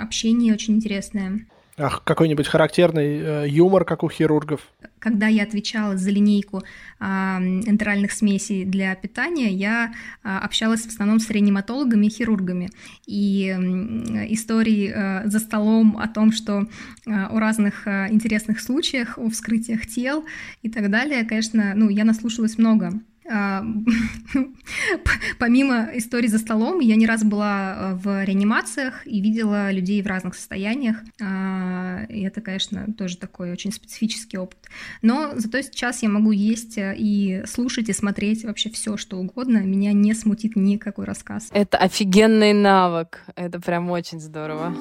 Общение 0.00 0.52
очень 0.52 0.76
интересное. 0.76 1.46
Ах, 1.78 2.02
какой-нибудь 2.04 2.48
характерный 2.48 3.18
э, 3.18 3.48
юмор, 3.48 3.84
как 3.84 4.02
у 4.02 4.08
хирургов? 4.08 4.60
Когда 4.98 5.26
я 5.26 5.42
отвечала 5.42 5.98
за 5.98 6.10
линейку 6.10 6.62
э, 7.00 7.04
энтеральных 7.04 8.12
смесей 8.12 8.64
для 8.64 8.94
питания, 8.94 9.50
я 9.50 9.92
э, 10.24 10.28
общалась 10.28 10.82
в 10.82 10.88
основном 10.88 11.20
с 11.20 11.28
реаниматологами 11.28 12.06
и 12.06 12.08
хирургами. 12.08 12.70
И 13.06 13.54
э, 13.54 14.32
истории 14.32 14.90
э, 14.94 15.28
за 15.28 15.38
столом 15.38 15.98
о 15.98 16.08
том, 16.08 16.32
что 16.32 16.62
э, 16.62 17.10
о 17.10 17.38
разных 17.38 17.86
э, 17.86 18.08
интересных 18.10 18.60
случаях, 18.60 19.18
о 19.18 19.28
вскрытиях 19.28 19.86
тел 19.86 20.24
и 20.62 20.70
так 20.70 20.90
далее, 20.90 21.24
конечно, 21.24 21.74
ну, 21.74 21.90
я 21.90 22.04
наслушалась 22.04 22.56
много. 22.56 22.92
Помимо 25.38 25.90
истории 25.94 26.28
за 26.28 26.38
столом, 26.38 26.80
я 26.80 26.96
не 26.96 27.06
раз 27.06 27.24
была 27.24 27.94
в 27.94 28.24
реанимациях 28.24 29.06
и 29.06 29.20
видела 29.20 29.72
людей 29.72 30.02
в 30.02 30.06
разных 30.06 30.34
состояниях. 30.34 30.96
И 31.18 32.22
это, 32.22 32.40
конечно, 32.40 32.86
тоже 32.96 33.16
такой 33.16 33.52
очень 33.52 33.72
специфический 33.72 34.38
опыт. 34.38 34.58
Но 35.02 35.32
зато 35.36 35.60
сейчас 35.62 36.02
я 36.02 36.08
могу 36.08 36.30
есть 36.30 36.78
и 36.78 37.42
слушать, 37.46 37.88
и 37.88 37.92
смотреть 37.92 38.44
вообще 38.44 38.70
все, 38.70 38.96
что 38.96 39.18
угодно. 39.18 39.58
Меня 39.58 39.92
не 39.92 40.14
смутит 40.14 40.56
никакой 40.56 41.04
рассказ. 41.04 41.48
Это 41.50 41.78
офигенный 41.78 42.52
навык. 42.52 43.22
Это 43.34 43.60
прям 43.60 43.90
очень 43.90 44.20
здорово. 44.20 44.74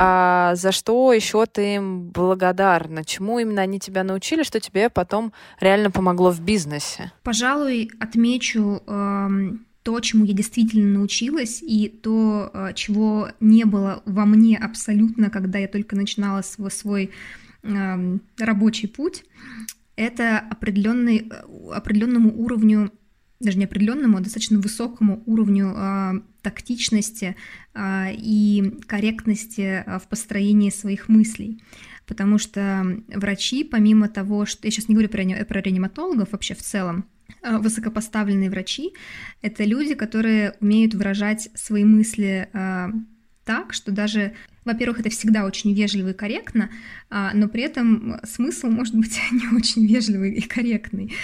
А 0.00 0.54
за 0.54 0.70
что 0.70 1.12
еще 1.12 1.44
ты 1.46 1.74
им 1.74 2.10
благодарна? 2.10 3.04
Чему 3.04 3.40
именно 3.40 3.62
они 3.62 3.80
тебя 3.80 4.04
научили, 4.04 4.44
что 4.44 4.60
тебе 4.60 4.90
потом 4.90 5.32
реально 5.58 5.90
помогло 5.90 6.30
в 6.30 6.40
бизнесе? 6.40 7.10
Пожалуй, 7.24 7.90
отмечу 7.98 8.80
эм, 8.86 9.66
то, 9.82 9.98
чему 9.98 10.24
я 10.24 10.34
действительно 10.34 10.98
научилась, 10.98 11.62
и 11.62 11.88
то, 11.88 12.50
э, 12.54 12.74
чего 12.74 13.30
не 13.40 13.64
было 13.64 14.02
во 14.04 14.24
мне 14.24 14.56
абсолютно, 14.56 15.30
когда 15.30 15.58
я 15.58 15.66
только 15.66 15.96
начинала 15.96 16.42
свой, 16.42 16.70
свой 16.70 17.10
э, 17.64 18.18
рабочий 18.38 18.86
путь, 18.86 19.24
это 19.96 20.38
определенный, 20.38 21.28
э, 21.28 21.72
определенному 21.72 22.40
уровню 22.40 22.92
даже 23.40 23.58
не 23.58 23.64
определенному, 23.64 24.18
а 24.18 24.20
достаточно 24.20 24.58
высокому 24.58 25.22
уровню 25.26 25.72
э, 25.76 26.20
тактичности 26.42 27.36
э, 27.74 28.12
и 28.12 28.80
корректности 28.86 29.84
э, 29.86 29.98
в 29.98 30.08
построении 30.08 30.70
своих 30.70 31.08
мыслей. 31.08 31.62
Потому 32.06 32.38
что 32.38 33.00
врачи, 33.08 33.64
помимо 33.64 34.08
того, 34.08 34.46
что 34.46 34.66
я 34.66 34.70
сейчас 34.70 34.88
не 34.88 34.94
говорю 34.94 35.08
про, 35.08 35.22
про 35.44 35.60
реаниматологов 35.60 36.32
вообще 36.32 36.54
в 36.54 36.62
целом, 36.62 37.04
высокопоставленные 37.42 38.50
врачи— 38.50 38.94
это 39.42 39.64
люди, 39.64 39.94
которые 39.94 40.54
умеют 40.60 40.94
выражать 40.94 41.50
свои 41.54 41.84
мысли 41.84 42.48
так, 43.48 43.72
что 43.72 43.92
даже 43.92 44.34
во-первых, 44.66 45.00
это 45.00 45.08
всегда 45.08 45.46
очень 45.46 45.72
вежливо 45.72 46.10
и 46.10 46.12
корректно, 46.12 46.68
а, 47.08 47.32
но 47.32 47.48
при 47.48 47.62
этом 47.62 48.16
смысл 48.22 48.66
может 48.66 48.94
быть 48.94 49.18
не 49.32 49.56
очень 49.56 49.86
вежливый 49.86 50.34
и 50.34 50.42
корректный. 50.42 51.14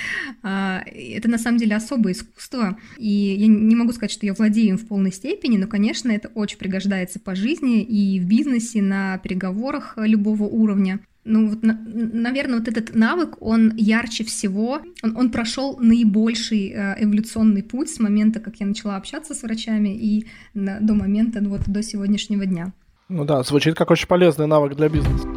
А, 0.43 0.83
это 0.87 1.29
на 1.29 1.37
самом 1.37 1.59
деле 1.59 1.77
особое 1.77 2.15
искусство, 2.15 2.79
и 2.97 3.11
я 3.11 3.47
не 3.47 3.77
могу 3.77 3.93
сказать, 3.93 4.13
что 4.13 4.25
я 4.25 4.33
владею 4.33 4.71
им 4.71 4.79
в 4.79 4.87
полной 4.87 5.13
степени, 5.13 5.59
но, 5.59 5.67
конечно, 5.67 6.11
это 6.11 6.29
очень 6.29 6.57
пригождается 6.57 7.21
по 7.21 7.35
жизни 7.35 7.83
и 7.83 8.19
в 8.19 8.25
бизнесе, 8.25 8.81
на 8.81 9.19
переговорах 9.19 9.99
любого 9.99 10.45
уровня. 10.45 11.01
Ну, 11.25 11.49
вот, 11.49 11.61
наверное, 11.63 12.59
вот 12.59 12.69
этот 12.69 12.95
навык, 12.95 13.37
он 13.41 13.75
ярче 13.77 14.25
всего, 14.25 14.81
он, 15.03 15.17
он 15.17 15.31
прошел 15.31 15.79
наибольший 15.79 16.71
э, 16.71 17.03
эволюционный 17.03 17.63
путь 17.63 17.89
с 17.89 17.99
момента, 17.99 18.41
как 18.41 18.57
я 18.57 18.67
начала 18.67 18.97
общаться 18.97 19.35
с 19.35 19.43
врачами 19.43 19.89
и 19.89 20.27
до 20.55 20.95
момента 20.95 21.41
вот 21.43 21.63
до 21.67 21.83
сегодняшнего 21.83 22.45
дня. 22.45 22.73
Ну 23.09 23.25
да, 23.25 23.43
звучит 23.43 23.75
как 23.75 23.91
очень 23.91 24.07
полезный 24.07 24.47
навык 24.47 24.77
для 24.77 24.89
бизнеса. 24.89 25.29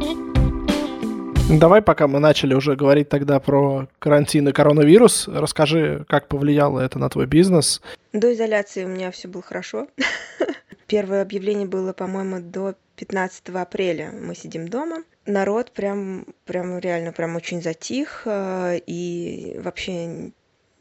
Давай, 1.50 1.80
пока 1.80 2.06
мы 2.06 2.18
начали 2.18 2.52
уже 2.52 2.76
говорить 2.76 3.08
тогда 3.08 3.40
про 3.40 3.88
карантин 3.98 4.48
и 4.48 4.52
коронавирус, 4.52 5.28
расскажи, 5.28 6.04
как 6.06 6.28
повлияло 6.28 6.78
это 6.80 6.98
на 6.98 7.08
твой 7.08 7.26
бизнес. 7.26 7.80
До 8.12 8.34
изоляции 8.34 8.84
у 8.84 8.88
меня 8.88 9.10
все 9.10 9.28
было 9.28 9.42
хорошо. 9.42 9.88
Первое 10.86 11.22
объявление 11.22 11.66
было, 11.66 11.94
по-моему, 11.94 12.40
до 12.42 12.74
15 12.98 13.48
апреля. 13.50 14.10
Мы 14.12 14.34
сидим 14.34 14.68
дома. 14.68 15.04
Народ 15.24 15.72
прям, 15.72 16.26
прям 16.44 16.78
реально 16.78 17.12
прям 17.12 17.36
очень 17.36 17.62
затих. 17.62 18.22
Э, 18.26 18.78
и 18.86 19.58
вообще 19.62 20.32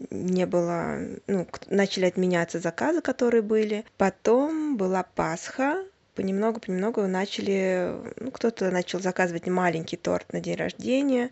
не 0.10 0.46
было, 0.46 1.00
ну, 1.28 1.48
начали 1.70 2.06
отменяться 2.06 2.60
заказы, 2.60 3.02
которые 3.02 3.42
были. 3.42 3.86
Потом 3.98 4.78
была 4.78 5.04
Пасха, 5.04 5.84
понемногу 6.18 6.60
понемногу 6.60 7.06
начали 7.06 7.94
ну 8.20 8.32
кто-то 8.32 8.72
начал 8.72 9.00
заказывать 9.00 9.46
маленький 9.48 9.98
торт 9.98 10.34
на 10.34 10.40
день 10.40 10.56
рождения 10.56 11.30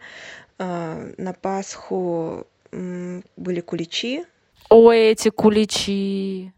а, 0.59 1.11
на 1.17 1.33
пасху 1.33 2.45
были 2.71 3.61
куличи 3.61 4.25
ой 4.69 4.99
эти 4.99 5.29
куличи 5.29 6.53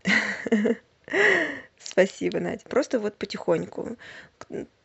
спасибо 1.97 2.39
надя 2.39 2.61
просто 2.69 2.99
вот 2.99 3.15
потихоньку 3.15 3.97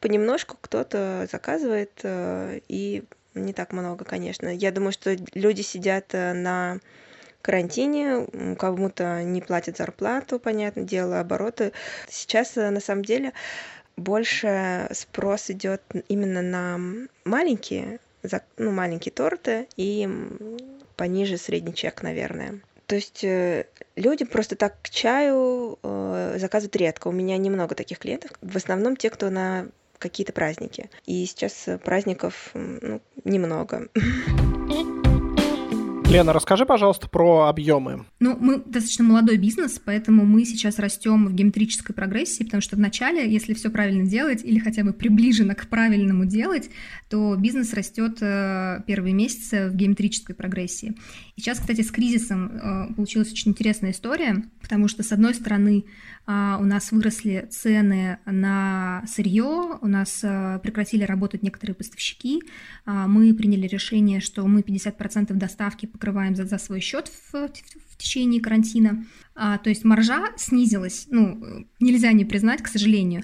понемножку 0.00 0.56
кто-то 0.58 1.28
заказывает 1.30 1.92
э, 2.04 2.60
и 2.68 3.04
не 3.34 3.52
так 3.52 3.72
много 3.72 4.04
конечно 4.06 4.48
я 4.48 4.72
думаю 4.72 4.92
что 4.92 5.14
люди 5.34 5.60
сидят 5.60 6.14
э, 6.14 6.32
на 6.32 6.80
карантине, 7.42 8.28
кому-то 8.56 9.24
не 9.24 9.40
платят 9.40 9.76
зарплату, 9.76 10.38
понятное 10.38 10.84
дело, 10.84 11.18
обороты. 11.18 11.72
Сейчас 12.08 12.56
э, 12.56 12.70
на 12.70 12.78
самом 12.78 13.04
деле 13.04 13.32
больше 13.96 14.88
спрос 14.92 15.50
идет 15.50 15.82
именно 16.06 16.40
на 16.40 16.80
маленькие, 17.24 17.98
ну, 18.58 18.70
маленькие 18.70 19.10
торты 19.10 19.66
и 19.76 20.08
пониже 20.96 21.36
средний 21.36 21.74
чек, 21.74 22.04
наверное. 22.04 22.60
То 22.86 22.96
есть 22.96 23.24
э, 23.24 23.66
люди 23.96 24.24
просто 24.24 24.56
так 24.56 24.80
к 24.82 24.90
чаю 24.90 25.78
э, 25.82 26.36
заказывают 26.38 26.76
редко. 26.76 27.08
У 27.08 27.12
меня 27.12 27.36
немного 27.36 27.74
таких 27.74 27.98
клиентов. 27.98 28.32
В 28.40 28.56
основном 28.56 28.96
те, 28.96 29.10
кто 29.10 29.30
на 29.30 29.68
какие-то 29.98 30.32
праздники. 30.32 30.90
И 31.06 31.24
сейчас 31.26 31.68
праздников 31.84 32.50
ну, 32.54 33.00
немного. 33.24 33.88
Лена, 36.12 36.34
расскажи, 36.34 36.66
пожалуйста, 36.66 37.08
про 37.08 37.48
объемы. 37.48 38.04
Ну, 38.20 38.36
мы 38.38 38.58
достаточно 38.58 39.02
молодой 39.02 39.38
бизнес, 39.38 39.80
поэтому 39.82 40.26
мы 40.26 40.44
сейчас 40.44 40.78
растем 40.78 41.26
в 41.26 41.32
геометрической 41.32 41.94
прогрессии, 41.94 42.44
потому 42.44 42.60
что 42.60 42.76
вначале, 42.76 43.32
если 43.32 43.54
все 43.54 43.70
правильно 43.70 44.04
делать 44.04 44.44
или 44.44 44.58
хотя 44.58 44.84
бы 44.84 44.92
приближенно 44.92 45.54
к 45.54 45.68
правильному 45.68 46.26
делать, 46.26 46.68
то 47.08 47.34
бизнес 47.36 47.72
растет 47.72 48.18
э, 48.20 48.82
первые 48.86 49.14
месяцы 49.14 49.70
в 49.70 49.74
геометрической 49.74 50.34
прогрессии. 50.34 50.98
И 51.36 51.40
сейчас, 51.40 51.60
кстати, 51.60 51.80
с 51.80 51.90
кризисом 51.90 52.48
э, 52.48 52.94
получилась 52.94 53.32
очень 53.32 53.52
интересная 53.52 53.92
история, 53.92 54.44
потому 54.60 54.88
что, 54.88 55.02
с 55.02 55.12
одной 55.12 55.32
стороны, 55.32 55.86
а, 56.24 56.58
у 56.60 56.64
нас 56.64 56.92
выросли 56.92 57.48
цены 57.50 58.18
на 58.26 59.02
сырье, 59.08 59.78
у 59.80 59.88
нас 59.88 60.20
э, 60.22 60.60
прекратили 60.62 61.02
работать 61.02 61.42
некоторые 61.42 61.74
поставщики, 61.74 62.42
а, 62.84 63.08
мы 63.08 63.34
приняли 63.34 63.66
решение, 63.66 64.20
что 64.20 64.46
мы 64.46 64.60
50% 64.60 65.32
доставки 65.32 65.86
покрываем 66.02 66.34
за, 66.34 66.44
за 66.46 66.58
свой 66.58 66.80
счет 66.80 67.08
в, 67.08 67.32
в 67.32 67.96
течение 67.96 68.40
карантина. 68.40 69.04
А, 69.36 69.58
то 69.58 69.70
есть 69.70 69.84
маржа 69.84 70.32
снизилась, 70.36 71.06
ну, 71.10 71.40
нельзя 71.78 72.12
не 72.12 72.24
признать, 72.24 72.60
к 72.60 72.66
сожалению. 72.66 73.22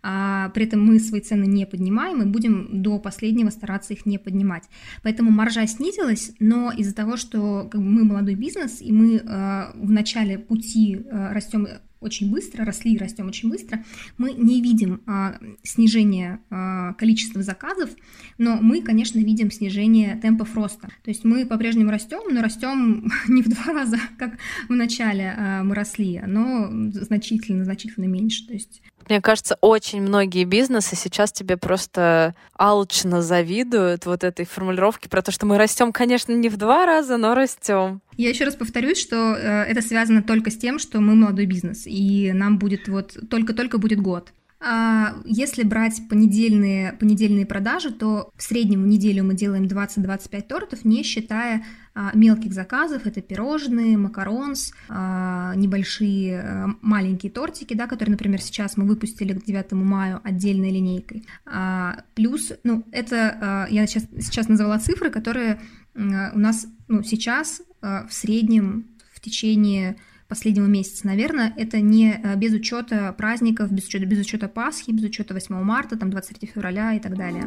А, 0.00 0.50
при 0.50 0.64
этом 0.64 0.80
мы 0.80 1.00
свои 1.00 1.20
цены 1.20 1.46
не 1.46 1.66
поднимаем 1.66 2.22
и 2.22 2.26
будем 2.26 2.82
до 2.82 3.00
последнего 3.00 3.50
стараться 3.50 3.94
их 3.94 4.06
не 4.06 4.18
поднимать. 4.18 4.62
Поэтому 5.02 5.32
маржа 5.32 5.66
снизилась, 5.66 6.30
но 6.38 6.70
из-за 6.70 6.94
того, 6.94 7.16
что 7.16 7.68
как 7.68 7.80
бы, 7.80 7.88
мы 7.88 8.04
молодой 8.04 8.36
бизнес, 8.36 8.80
и 8.80 8.92
мы 8.92 9.20
а, 9.26 9.72
в 9.74 9.90
начале 9.90 10.38
пути 10.38 11.04
а, 11.10 11.34
растем 11.34 11.66
очень 12.00 12.30
быстро, 12.30 12.64
росли 12.64 12.94
и 12.94 12.98
растем 12.98 13.28
очень 13.28 13.50
быстро, 13.50 13.84
мы 14.18 14.32
не 14.32 14.62
видим 14.62 15.02
а, 15.06 15.38
снижения 15.62 16.40
а, 16.50 16.94
количества 16.94 17.42
заказов, 17.42 17.90
но 18.38 18.56
мы, 18.60 18.82
конечно, 18.82 19.18
видим 19.18 19.50
снижение 19.50 20.16
темпов 20.16 20.54
роста. 20.54 20.88
То 21.02 21.10
есть 21.10 21.24
мы 21.24 21.46
по-прежнему 21.46 21.90
растем, 21.90 22.32
но 22.32 22.42
растем 22.42 23.10
не 23.28 23.42
в 23.42 23.48
два 23.48 23.72
раза, 23.72 23.98
как 24.18 24.38
в 24.68 24.72
начале 24.72 25.34
а, 25.36 25.62
мы 25.62 25.74
росли, 25.74 26.20
но 26.26 26.68
значительно, 26.92 27.64
значительно 27.64 28.06
меньше. 28.06 28.46
То 28.46 28.54
есть 28.54 28.82
мне 29.08 29.20
кажется, 29.20 29.56
очень 29.60 30.02
многие 30.02 30.44
бизнесы 30.44 30.96
сейчас 30.96 31.32
тебе 31.32 31.56
просто 31.56 32.34
алчно 32.54 33.22
завидуют 33.22 34.06
вот 34.06 34.24
этой 34.24 34.44
формулировке 34.44 35.08
про 35.08 35.22
то, 35.22 35.30
что 35.32 35.46
мы 35.46 35.58
растем, 35.58 35.92
конечно, 35.92 36.32
не 36.32 36.48
в 36.48 36.56
два 36.56 36.86
раза, 36.86 37.16
но 37.16 37.34
растем. 37.34 38.00
Я 38.16 38.30
еще 38.30 38.44
раз 38.44 38.54
повторюсь, 38.54 39.00
что 39.00 39.34
э, 39.34 39.64
это 39.64 39.82
связано 39.82 40.22
только 40.22 40.50
с 40.50 40.56
тем, 40.56 40.78
что 40.78 41.00
мы 41.00 41.14
молодой 41.14 41.46
бизнес, 41.46 41.82
и 41.86 42.32
нам 42.32 42.58
будет 42.58 42.88
вот 42.88 43.16
только-только 43.30 43.78
будет 43.78 44.00
год. 44.00 44.32
А 44.62 45.16
если 45.24 45.62
брать 45.62 46.02
понедельные, 46.08 46.92
понедельные 46.92 47.46
продажи, 47.46 47.90
то 47.90 48.30
в 48.36 48.42
среднем 48.42 48.82
в 48.82 48.86
неделю 48.86 49.24
мы 49.24 49.34
делаем 49.34 49.64
20-25 49.64 50.42
тортов, 50.42 50.84
не 50.84 51.02
считая 51.02 51.64
а, 51.94 52.10
мелких 52.14 52.52
заказов. 52.52 53.06
Это 53.06 53.22
пирожные, 53.22 53.96
макаронс, 53.96 54.72
а, 54.88 55.54
небольшие 55.54 56.40
а, 56.40 56.66
маленькие 56.82 57.32
тортики, 57.32 57.72
да, 57.72 57.86
которые, 57.86 58.12
например, 58.12 58.42
сейчас 58.42 58.76
мы 58.76 58.84
выпустили 58.84 59.32
к 59.32 59.44
9 59.44 59.72
мая 59.72 60.20
отдельной 60.22 60.70
линейкой. 60.70 61.26
А, 61.46 62.02
плюс, 62.14 62.52
ну, 62.62 62.84
это 62.92 63.38
а, 63.40 63.66
я 63.70 63.86
сейчас, 63.86 64.04
сейчас 64.20 64.48
назвала 64.48 64.78
цифры, 64.78 65.08
которые 65.10 65.58
а, 65.94 66.32
у 66.34 66.38
нас 66.38 66.66
ну, 66.88 67.02
сейчас 67.02 67.62
а, 67.80 68.06
в 68.06 68.12
среднем 68.12 68.86
в 69.12 69.20
течение 69.20 69.96
последнего 70.30 70.66
месяца, 70.66 71.06
наверное, 71.06 71.52
это 71.56 71.80
не 71.80 72.12
э, 72.12 72.36
без 72.36 72.54
учета 72.54 73.12
праздников, 73.18 73.70
без 73.70 73.86
учета, 73.86 74.06
без 74.06 74.20
учета 74.20 74.48
Пасхи, 74.48 74.92
без 74.92 75.04
учета 75.04 75.34
8 75.34 75.54
марта, 75.56 75.98
там 75.98 76.10
23 76.10 76.48
февраля 76.54 76.94
и 76.94 77.00
так 77.00 77.16
далее. 77.16 77.44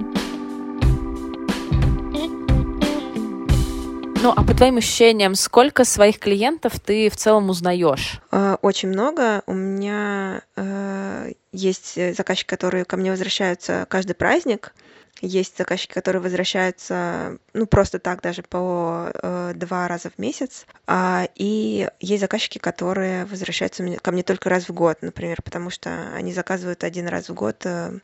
Ну, 4.22 4.32
а 4.36 4.44
по 4.44 4.54
твоим 4.54 4.78
ощущениям, 4.78 5.36
сколько 5.36 5.86
своих 5.86 6.20
клиентов 6.20 6.80
ты 6.80 7.10
в 7.10 7.16
целом 7.16 7.50
узнаешь? 7.50 8.22
Э, 8.32 8.58
очень 8.62 8.90
много. 8.90 9.44
У 9.48 9.54
меня 9.54 10.44
э, 10.56 11.32
есть 11.54 12.16
заказчики, 12.16 12.50
которые 12.50 12.86
ко 12.86 12.98
мне 12.98 13.12
возвращаются 13.12 13.86
каждый 13.90 14.14
праздник. 14.14 14.74
Есть 15.26 15.58
заказчики, 15.58 15.94
которые 15.94 16.22
возвращаются, 16.22 17.38
ну, 17.54 17.66
просто 17.66 17.98
так 17.98 18.22
даже 18.22 18.44
по 18.44 19.10
э, 19.14 19.54
два 19.56 19.88
раза 19.88 20.10
в 20.10 20.20
месяц. 20.20 20.66
А, 20.86 21.30
и 21.36 21.88
есть 22.02 22.20
заказчики, 22.20 22.58
которые 22.58 23.24
возвращаются 23.24 23.86
ко 24.02 24.12
мне 24.12 24.24
только 24.24 24.50
раз 24.50 24.68
в 24.68 24.74
год, 24.74 24.98
например, 25.02 25.42
потому 25.42 25.70
что 25.70 26.14
они 26.14 26.34
заказывают 26.34 26.84
один 26.84 27.08
раз 27.08 27.30
в 27.30 27.34
год 27.34 27.66
э, 27.66 28.00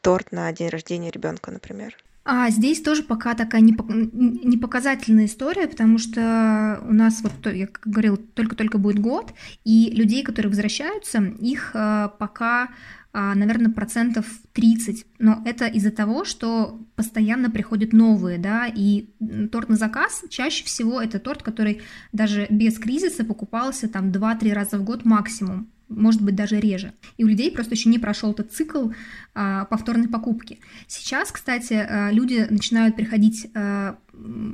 торт 0.00 0.30
на 0.30 0.52
день 0.52 0.68
рождения 0.68 1.10
ребенка, 1.10 1.50
например. 1.50 1.96
А 2.22 2.50
здесь 2.50 2.80
тоже 2.82 3.02
пока 3.02 3.34
такая 3.34 3.62
непоказательная 3.62 5.24
история, 5.24 5.66
потому 5.66 5.98
что 5.98 6.80
у 6.86 6.92
нас, 6.92 7.20
вот 7.22 7.52
я 7.52 7.66
как 7.66 7.84
говорила, 7.84 8.16
только-только 8.16 8.78
будет 8.78 9.00
год, 9.00 9.32
и 9.64 9.90
людей, 9.90 10.22
которые 10.22 10.50
возвращаются, 10.50 11.18
их 11.40 11.72
э, 11.74 12.10
пока 12.16 12.68
наверное, 13.12 13.72
процентов 13.72 14.26
30, 14.52 15.06
но 15.18 15.42
это 15.44 15.66
из-за 15.66 15.90
того, 15.90 16.24
что 16.24 16.80
постоянно 16.94 17.50
приходят 17.50 17.92
новые, 17.92 18.38
да, 18.38 18.66
и 18.66 19.10
торт 19.50 19.68
на 19.68 19.76
заказ 19.76 20.24
чаще 20.28 20.64
всего 20.64 21.00
это 21.00 21.18
торт, 21.18 21.42
который 21.42 21.82
даже 22.12 22.46
без 22.50 22.78
кризиса 22.78 23.24
покупался 23.24 23.88
там 23.88 24.10
2-3 24.10 24.52
раза 24.52 24.78
в 24.78 24.84
год 24.84 25.04
максимум 25.04 25.68
может 25.90 26.22
быть 26.22 26.34
даже 26.34 26.58
реже. 26.58 26.94
И 27.18 27.24
у 27.24 27.26
людей 27.26 27.50
просто 27.50 27.74
еще 27.74 27.88
не 27.88 27.98
прошел 27.98 28.32
этот 28.32 28.52
цикл 28.52 28.90
а, 29.34 29.66
повторной 29.66 30.08
покупки. 30.08 30.60
Сейчас, 30.86 31.30
кстати, 31.30 31.74
а, 31.74 32.10
люди 32.10 32.46
начинают 32.48 32.96
приходить 32.96 33.48
а, 33.54 33.98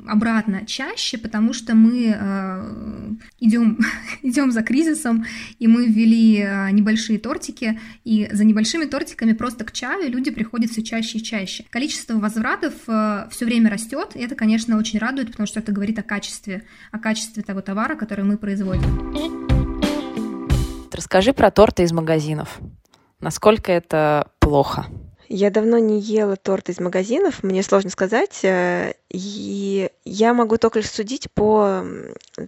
обратно 0.07 0.65
чаще, 0.65 1.17
потому 1.17 1.53
что 1.53 1.75
мы 1.75 2.15
а, 2.17 3.15
идем, 3.39 3.79
идем 4.21 4.51
за 4.51 4.63
кризисом, 4.63 5.25
и 5.59 5.67
мы 5.67 5.87
ввели 5.87 6.41
а, 6.41 6.71
небольшие 6.71 7.19
тортики, 7.19 7.79
и 8.03 8.29
за 8.31 8.43
небольшими 8.43 8.85
тортиками 8.85 9.33
просто 9.33 9.63
к 9.65 9.71
чаю 9.71 10.09
люди 10.11 10.31
приходят 10.31 10.71
все 10.71 10.83
чаще 10.83 11.17
и 11.17 11.23
чаще. 11.23 11.65
Количество 11.69 12.15
возвратов 12.15 12.73
а, 12.87 13.27
все 13.31 13.45
время 13.45 13.69
растет, 13.69 14.11
и 14.15 14.19
это, 14.19 14.35
конечно, 14.35 14.77
очень 14.77 14.99
радует, 14.99 15.31
потому 15.31 15.47
что 15.47 15.59
это 15.59 15.71
говорит 15.71 15.99
о 15.99 16.03
качестве, 16.03 16.63
о 16.91 16.99
качестве 16.99 17.43
того 17.43 17.61
товара, 17.61 17.95
который 17.95 18.25
мы 18.25 18.37
производим. 18.37 19.56
Расскажи 20.97 21.31
про 21.31 21.51
торты 21.51 21.83
из 21.83 21.91
магазинов. 21.91 22.57
Насколько 23.19 23.71
это 23.71 24.31
плохо? 24.39 24.87
Я 25.29 25.51
давно 25.51 25.77
не 25.77 25.99
ела 25.99 26.37
торт 26.37 26.69
из 26.69 26.79
магазинов, 26.79 27.43
мне 27.43 27.61
сложно 27.61 27.91
сказать. 27.91 28.43
Э, 28.43 28.95
и 29.09 29.91
я 30.05 30.33
могу 30.33 30.57
только 30.57 30.81
судить 30.81 31.31
по 31.31 31.83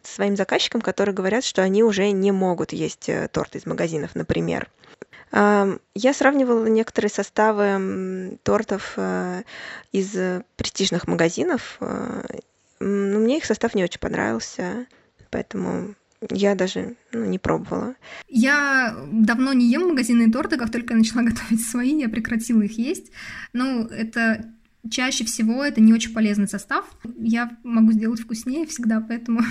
своим 0.04 0.36
заказчикам, 0.36 0.82
которые 0.82 1.14
говорят, 1.14 1.44
что 1.44 1.62
они 1.62 1.84
уже 1.84 2.10
не 2.10 2.32
могут 2.32 2.74
есть 2.74 3.08
э, 3.08 3.28
торт 3.28 3.56
из 3.56 3.68
магазинов, 3.68 4.16
например. 4.16 4.68
Я 5.32 6.14
сравнивала 6.16 6.66
некоторые 6.66 7.12
составы 7.12 8.40
тортов 8.42 8.94
э, 8.98 9.44
из 9.92 10.18
престижных 10.56 11.08
магазинов. 11.08 11.78
Но 11.80 13.20
мне 13.20 13.38
их 13.38 13.46
состав 13.46 13.76
не 13.76 13.84
очень 13.84 14.00
понравился, 14.00 14.88
поэтому 15.30 15.94
я 16.30 16.56
даже 16.56 16.96
ну, 17.12 17.26
не 17.26 17.40
пробовала. 17.40 17.96
Я 18.28 18.96
давно 19.12 19.54
не 19.54 19.72
ем 19.72 19.90
магазинные 19.90 20.32
торты, 20.32 20.58
как 20.58 20.72
только 20.72 20.94
я 20.94 21.00
начала 21.00 21.22
готовить 21.24 21.66
свои, 21.66 22.00
я 22.00 22.10
прекратила 22.10 22.62
их 22.62 22.78
есть. 22.78 23.12
Ну, 23.54 23.86
это 23.86 24.46
чаще 24.90 25.26
всего 25.26 25.64
это 25.64 25.82
не 25.82 25.94
очень 25.94 26.14
полезный 26.14 26.48
состав. 26.48 26.86
Я 27.18 27.52
могу 27.64 27.92
сделать 27.92 28.22
вкуснее 28.22 28.66
всегда, 28.66 29.04
поэтому... 29.06 29.42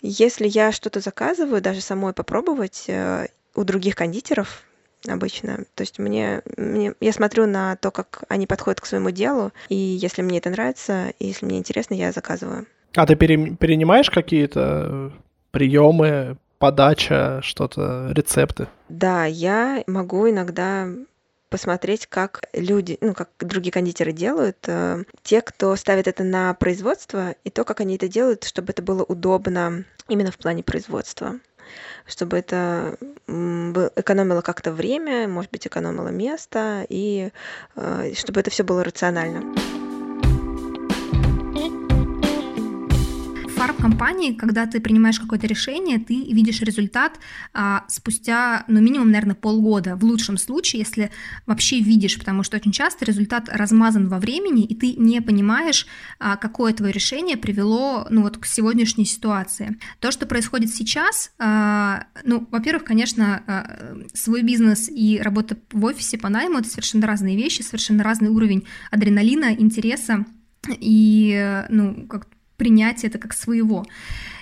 Если 0.00 0.46
я 0.46 0.70
что-то 0.70 1.00
заказываю, 1.00 1.60
даже 1.60 1.80
самой 1.80 2.12
попробовать 2.12 2.84
э, 2.86 3.26
у 3.56 3.64
других 3.64 3.96
кондитеров, 3.96 4.62
обычно. 5.08 5.64
То 5.74 5.82
есть 5.82 5.98
мне, 5.98 6.42
мне 6.56 6.94
я 7.00 7.12
смотрю 7.12 7.46
на 7.46 7.74
то, 7.76 7.90
как 7.90 8.22
они 8.28 8.46
подходят 8.46 8.80
к 8.80 8.86
своему 8.86 9.10
делу, 9.10 9.52
и 9.68 9.74
если 9.74 10.22
мне 10.22 10.38
это 10.38 10.50
нравится, 10.50 11.12
и 11.18 11.26
если 11.26 11.46
мне 11.46 11.58
интересно, 11.58 11.94
я 11.94 12.12
заказываю. 12.12 12.66
А 12.94 13.06
ты 13.06 13.16
пере, 13.16 13.56
перенимаешь 13.56 14.10
какие-то 14.10 15.12
приемы, 15.50 16.36
подача, 16.58 17.40
что-то, 17.42 18.10
рецепты? 18.12 18.68
Да, 18.88 19.24
я 19.24 19.82
могу 19.86 20.28
иногда 20.28 20.88
посмотреть, 21.50 22.06
как 22.06 22.42
люди, 22.52 22.98
ну, 23.00 23.14
как 23.14 23.30
другие 23.40 23.72
кондитеры 23.72 24.12
делают, 24.12 24.58
э, 24.66 25.04
те, 25.22 25.40
кто 25.40 25.74
ставит 25.76 26.06
это 26.06 26.22
на 26.22 26.52
производство, 26.54 27.34
и 27.44 27.50
то, 27.50 27.64
как 27.64 27.80
они 27.80 27.96
это 27.96 28.08
делают, 28.08 28.44
чтобы 28.44 28.72
это 28.72 28.82
было 28.82 29.02
удобно 29.02 29.84
именно 30.08 30.30
в 30.30 30.36
плане 30.36 30.62
производства 30.62 31.40
чтобы 32.06 32.38
это 32.38 32.96
экономило 33.26 34.40
как-то 34.40 34.72
время, 34.72 35.28
может 35.28 35.50
быть, 35.50 35.66
экономило 35.66 36.08
место, 36.08 36.86
и 36.88 37.30
э, 37.76 38.12
чтобы 38.14 38.40
это 38.40 38.50
все 38.50 38.64
было 38.64 38.82
рационально. 38.82 39.54
Фарм-компании, 43.58 44.34
когда 44.34 44.66
ты 44.66 44.80
принимаешь 44.80 45.18
какое-то 45.18 45.48
решение, 45.48 45.98
ты 45.98 46.14
видишь 46.32 46.60
результат 46.60 47.18
а, 47.52 47.84
спустя, 47.88 48.64
ну, 48.68 48.80
минимум, 48.80 49.10
наверное, 49.10 49.34
полгода. 49.34 49.96
В 49.96 50.04
лучшем 50.04 50.36
случае, 50.38 50.80
если 50.80 51.10
вообще 51.44 51.80
видишь, 51.80 52.16
потому 52.18 52.44
что 52.44 52.56
очень 52.56 52.70
часто 52.70 53.04
результат 53.04 53.48
размазан 53.48 54.08
во 54.08 54.20
времени, 54.20 54.64
и 54.64 54.76
ты 54.76 54.94
не 54.94 55.20
понимаешь, 55.20 55.88
а, 56.20 56.36
какое 56.36 56.72
твое 56.72 56.92
решение 56.92 57.36
привело, 57.36 58.06
ну, 58.10 58.22
вот 58.22 58.38
к 58.38 58.46
сегодняшней 58.46 59.06
ситуации. 59.06 59.76
То, 59.98 60.12
что 60.12 60.26
происходит 60.26 60.70
сейчас, 60.72 61.32
а, 61.40 62.04
ну, 62.22 62.46
во-первых, 62.52 62.84
конечно, 62.84 63.42
а, 63.44 63.96
свой 64.14 64.42
бизнес 64.42 64.88
и 64.88 65.18
работа 65.20 65.56
в 65.72 65.84
офисе 65.84 66.16
по 66.16 66.28
найму— 66.28 66.58
это 66.60 66.68
совершенно 66.68 67.08
разные 67.08 67.36
вещи, 67.36 67.62
совершенно 67.62 68.04
разный 68.04 68.28
уровень 68.28 68.68
адреналина, 68.92 69.52
интереса 69.52 70.26
и, 70.68 71.64
ну, 71.70 72.06
как 72.06 72.28
принять 72.58 73.04
это 73.04 73.18
как 73.18 73.32
своего. 73.32 73.86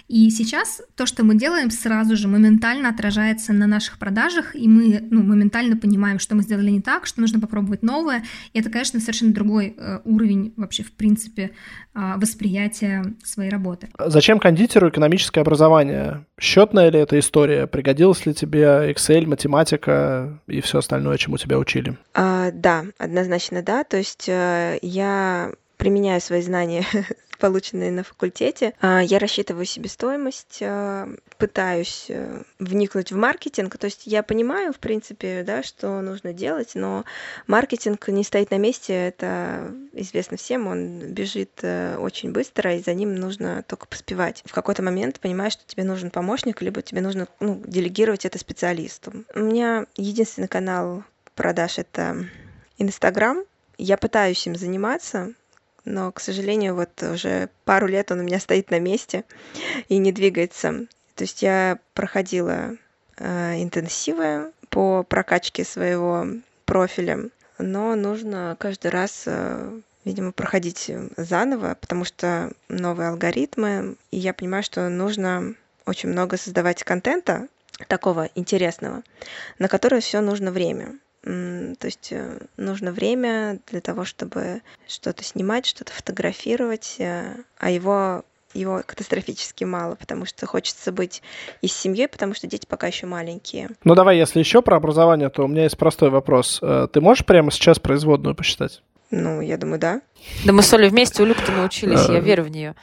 И 0.08 0.30
сейчас 0.30 0.82
то, 0.94 1.04
что 1.04 1.24
мы 1.24 1.34
делаем, 1.34 1.70
сразу 1.70 2.16
же 2.16 2.28
моментально 2.28 2.90
отражается 2.90 3.52
на 3.52 3.66
наших 3.66 3.98
продажах, 3.98 4.54
и 4.54 4.68
мы 4.68 5.00
ну, 5.10 5.22
моментально 5.24 5.76
понимаем, 5.76 6.20
что 6.20 6.36
мы 6.36 6.42
сделали 6.42 6.70
не 6.70 6.80
так, 6.80 7.06
что 7.06 7.20
нужно 7.20 7.40
попробовать 7.40 7.82
новое. 7.82 8.22
И 8.52 8.60
это, 8.60 8.70
конечно, 8.70 9.00
совершенно 9.00 9.32
другой 9.32 9.74
э, 9.76 9.98
уровень 10.04 10.54
вообще, 10.56 10.84
в 10.84 10.92
принципе, 10.92 11.50
э, 11.94 12.12
восприятия 12.18 13.14
своей 13.24 13.50
работы. 13.50 13.88
Зачем 13.98 14.38
кондитеру 14.38 14.90
экономическое 14.90 15.40
образование? 15.40 16.24
Счетная 16.38 16.88
ли 16.90 17.00
эта 17.00 17.18
история? 17.18 17.66
Пригодилась 17.66 18.26
ли 18.26 18.34
тебе 18.34 18.92
Excel, 18.92 19.26
математика 19.26 20.40
и 20.46 20.60
все 20.60 20.78
остальное, 20.78 21.18
чему 21.18 21.36
тебя 21.36 21.58
учили? 21.58 21.98
А, 22.14 22.52
да, 22.52 22.84
однозначно 22.98 23.62
да. 23.62 23.82
То 23.82 23.96
есть 23.96 24.28
э, 24.28 24.78
я 24.82 25.50
применяю 25.76 26.20
свои 26.20 26.42
знания 26.42 26.84
полученные 27.38 27.90
на 27.90 28.02
факультете. 28.02 28.74
А, 28.80 29.02
я 29.02 29.18
рассчитываю 29.18 29.64
себестоимость, 29.64 30.58
а, 30.62 31.08
пытаюсь 31.38 32.06
э, 32.08 32.42
вникнуть 32.58 33.12
в 33.12 33.16
маркетинг. 33.16 33.76
То 33.78 33.86
есть 33.86 34.06
я 34.06 34.22
понимаю, 34.22 34.72
в 34.72 34.78
принципе, 34.78 35.42
да, 35.42 35.62
что 35.62 36.00
нужно 36.00 36.32
делать, 36.32 36.72
но 36.74 37.04
маркетинг 37.46 38.08
не 38.08 38.24
стоит 38.24 38.50
на 38.50 38.58
месте, 38.58 38.94
это 38.94 39.72
известно 39.92 40.36
всем, 40.36 40.66
он 40.66 41.12
бежит 41.12 41.60
э, 41.62 41.96
очень 41.98 42.32
быстро, 42.32 42.74
и 42.74 42.82
за 42.82 42.94
ним 42.94 43.14
нужно 43.14 43.62
только 43.66 43.86
поспевать. 43.86 44.42
В 44.46 44.52
какой-то 44.52 44.82
момент 44.82 45.20
понимаешь, 45.20 45.52
что 45.52 45.66
тебе 45.66 45.84
нужен 45.84 46.10
помощник, 46.10 46.62
либо 46.62 46.82
тебе 46.82 47.00
нужно 47.00 47.28
ну, 47.40 47.62
делегировать 47.66 48.24
это 48.24 48.38
специалисту. 48.38 49.12
У 49.34 49.40
меня 49.40 49.86
единственный 49.96 50.48
канал 50.48 51.04
продаж— 51.34 51.78
это 51.78 52.26
Инстаграм. 52.78 53.44
Я 53.78 53.96
пытаюсь 53.96 54.46
им 54.46 54.56
заниматься, 54.56 55.34
но, 55.86 56.12
к 56.12 56.20
сожалению, 56.20 56.74
вот 56.74 57.02
уже 57.02 57.48
пару 57.64 57.86
лет 57.86 58.10
он 58.10 58.20
у 58.20 58.22
меня 58.24 58.40
стоит 58.40 58.70
на 58.70 58.80
месте 58.80 59.24
и 59.88 59.96
не 59.96 60.12
двигается. 60.12 60.86
То 61.14 61.24
есть 61.24 61.42
я 61.42 61.78
проходила 61.94 62.76
э, 63.16 63.62
интенсивы 63.62 64.52
по 64.68 65.04
прокачке 65.04 65.64
своего 65.64 66.26
профиля, 66.66 67.30
но 67.58 67.94
нужно 67.94 68.56
каждый 68.58 68.90
раз, 68.90 69.22
э, 69.26 69.80
видимо, 70.04 70.32
проходить 70.32 70.90
заново, 71.16 71.78
потому 71.80 72.04
что 72.04 72.52
новые 72.68 73.08
алгоритмы, 73.10 73.96
и 74.10 74.18
я 74.18 74.34
понимаю, 74.34 74.64
что 74.64 74.88
нужно 74.88 75.54
очень 75.86 76.08
много 76.08 76.36
создавать 76.36 76.82
контента 76.82 77.46
такого 77.86 78.28
интересного, 78.34 79.04
на 79.60 79.68
которое 79.68 80.00
все 80.00 80.20
нужно 80.20 80.50
время. 80.50 80.98
То 81.26 81.86
есть 81.86 82.12
э, 82.12 82.38
нужно 82.56 82.92
время 82.92 83.58
для 83.66 83.80
того, 83.80 84.04
чтобы 84.04 84.62
что-то 84.86 85.24
снимать, 85.24 85.66
что-то 85.66 85.92
фотографировать, 85.92 86.96
э, 87.00 87.34
а 87.58 87.70
его 87.70 88.22
его 88.54 88.80
катастрофически 88.86 89.64
мало, 89.64 89.96
потому 89.96 90.24
что 90.24 90.46
хочется 90.46 90.90
быть 90.90 91.22
и 91.60 91.68
с 91.68 91.72
семьей, 91.72 92.08
потому 92.08 92.32
что 92.32 92.46
дети 92.46 92.64
пока 92.66 92.86
еще 92.86 93.06
маленькие. 93.06 93.68
Ну 93.84 93.94
давай, 93.94 94.16
если 94.16 94.38
еще 94.38 94.62
про 94.62 94.76
образование, 94.76 95.28
то 95.28 95.44
у 95.44 95.48
меня 95.48 95.64
есть 95.64 95.76
простой 95.76 96.10
вопрос. 96.10 96.60
Э, 96.62 96.86
ты 96.90 97.00
можешь 97.00 97.26
прямо 97.26 97.50
сейчас 97.50 97.80
производную 97.80 98.36
посчитать? 98.36 98.82
Ну, 99.10 99.40
я 99.40 99.56
думаю, 99.56 99.80
да. 99.80 100.00
Да 100.44 100.52
мы 100.52 100.62
с 100.62 100.72
Олей 100.72 100.88
вместе 100.88 101.22
у 101.22 101.26
Любки 101.26 101.50
научились, 101.50 102.08
я 102.08 102.20
верю 102.20 102.44
в 102.44 102.50
нее. 102.50 102.74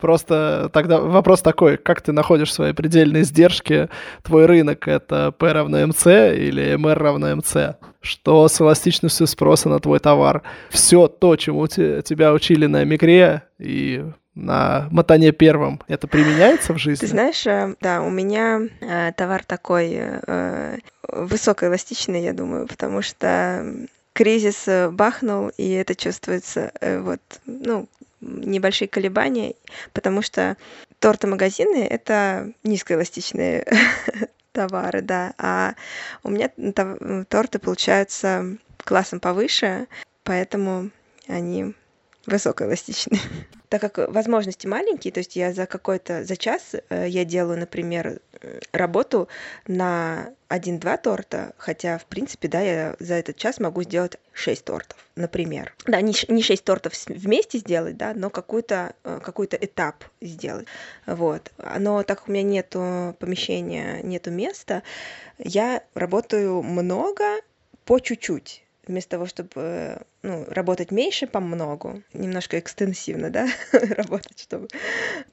Просто 0.00 0.70
тогда 0.72 1.00
вопрос 1.00 1.42
такой, 1.42 1.76
как 1.76 2.00
ты 2.00 2.12
находишь 2.12 2.52
свои 2.52 2.72
предельные 2.72 3.24
сдержки? 3.24 3.88
Твой 4.22 4.46
рынок— 4.46 4.88
это 4.88 5.32
P 5.32 5.52
равно 5.52 5.80
MC 5.82 6.36
или 6.36 6.74
MR 6.74 6.94
равно 6.94 7.32
MC? 7.32 7.76
Что 8.00 8.48
с 8.48 8.60
эластичностью 8.60 9.26
спроса 9.26 9.68
на 9.68 9.78
твой 9.78 9.98
товар? 9.98 10.42
Все 10.70 11.06
то, 11.08 11.36
чему 11.36 11.66
тебя 11.66 12.32
учили 12.32 12.66
на 12.66 12.84
мигре 12.84 13.42
и 13.58 14.04
на 14.34 14.88
мотане 14.90 15.32
первом, 15.32 15.80
это 15.86 16.06
применяется 16.06 16.72
в 16.72 16.78
жизни? 16.78 17.00
Ты 17.00 17.08
знаешь, 17.08 17.46
э, 17.46 17.74
да, 17.80 18.02
у 18.02 18.10
меня 18.10 18.60
э, 18.80 19.12
товар 19.12 19.44
такой 19.44 19.90
э, 19.92 20.78
высокоэластичный, 21.08 22.22
я 22.22 22.32
думаю, 22.32 22.66
потому 22.66 23.02
что 23.02 23.64
кризис 24.12 24.66
э, 24.68 24.90
бахнул, 24.90 25.50
и 25.56 25.70
это 25.70 25.94
чувствуется, 25.94 26.72
э, 26.80 27.00
вот, 27.00 27.20
ну, 27.46 27.86
небольшие 28.20 28.88
колебания, 28.88 29.54
потому 29.92 30.22
что 30.22 30.56
торты-магазины— 30.98 31.86
это 31.90 32.52
низкоэластичные 32.62 33.66
товары, 34.52 35.02
да, 35.02 35.34
а 35.38 35.74
у 36.22 36.30
меня 36.30 36.50
торты 37.28 37.58
получаются 37.58 38.56
классом 38.78 39.20
повыше, 39.20 39.86
поэтому 40.24 40.90
они 41.26 41.74
высокоэластичные 42.30 43.20
так 43.68 43.80
как 43.80 44.12
возможности 44.12 44.66
маленькие, 44.66 45.12
то 45.12 45.18
есть 45.18 45.36
я 45.36 45.52
за 45.52 45.66
какой-то, 45.66 46.24
за 46.24 46.36
час 46.36 46.74
э, 46.88 47.06
я 47.08 47.24
делаю, 47.24 47.58
например, 47.58 48.20
работу 48.72 49.28
на 49.66 50.32
один-два 50.48 50.96
торта, 50.96 51.52
хотя, 51.58 51.98
в 51.98 52.06
принципе, 52.06 52.48
да, 52.48 52.60
я 52.60 52.96
за 52.98 53.14
этот 53.14 53.36
час 53.36 53.60
могу 53.60 53.82
сделать 53.82 54.18
шесть 54.32 54.64
тортов, 54.64 54.98
например. 55.14 55.74
Да, 55.86 56.00
не, 56.00 56.14
не 56.28 56.42
шесть 56.42 56.64
тортов 56.64 56.94
вместе 57.06 57.58
сделать, 57.58 57.96
да, 57.96 58.14
но 58.14 58.30
какой-то 58.30 58.94
э, 59.04 59.20
какой 59.22 59.46
этап 59.46 60.04
сделать. 60.20 60.66
Вот. 61.06 61.52
Но 61.78 62.02
так 62.02 62.20
как 62.20 62.28
у 62.28 62.32
меня 62.32 62.42
нету 62.42 63.16
помещения, 63.18 64.02
нету 64.02 64.30
места, 64.30 64.82
я 65.38 65.82
работаю 65.94 66.62
много 66.62 67.40
по 67.84 67.98
чуть-чуть 67.98 68.64
вместо 68.90 69.10
того, 69.12 69.26
чтобы 69.26 70.02
ну, 70.22 70.44
работать 70.48 70.90
меньше 70.90 71.26
по 71.26 71.40
многу, 71.40 72.02
немножко 72.12 72.58
экстенсивно, 72.58 73.30
да, 73.30 73.48
работать, 73.72 74.38
чтобы 74.38 74.68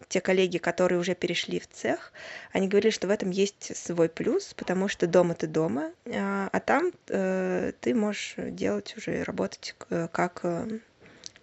те 0.08 0.22
коллеги, 0.22 0.58
которые 0.58 1.00
уже 1.00 1.16
перешли 1.16 1.60
в 1.60 1.68
цех, 1.68 2.14
они 2.52 2.68
говорили, 2.68 2.92
что 2.92 3.08
в 3.08 3.12
этом 3.12 3.30
есть 3.30 3.76
свой 3.76 4.10
плюс, 4.10 4.54
потому 4.54 4.88
что 4.88 5.08
дома 5.08 5.34
ты 5.34 5.48
дома, 5.48 5.92
а, 6.06 6.50
а 6.52 6.60
там 6.60 6.92
э, 7.10 7.74
ты 7.82 7.94
можешь 7.94 8.36
делать 8.38 8.96
уже, 8.98 9.24
работать 9.24 9.76
как 10.12 10.40
э, 10.44 10.80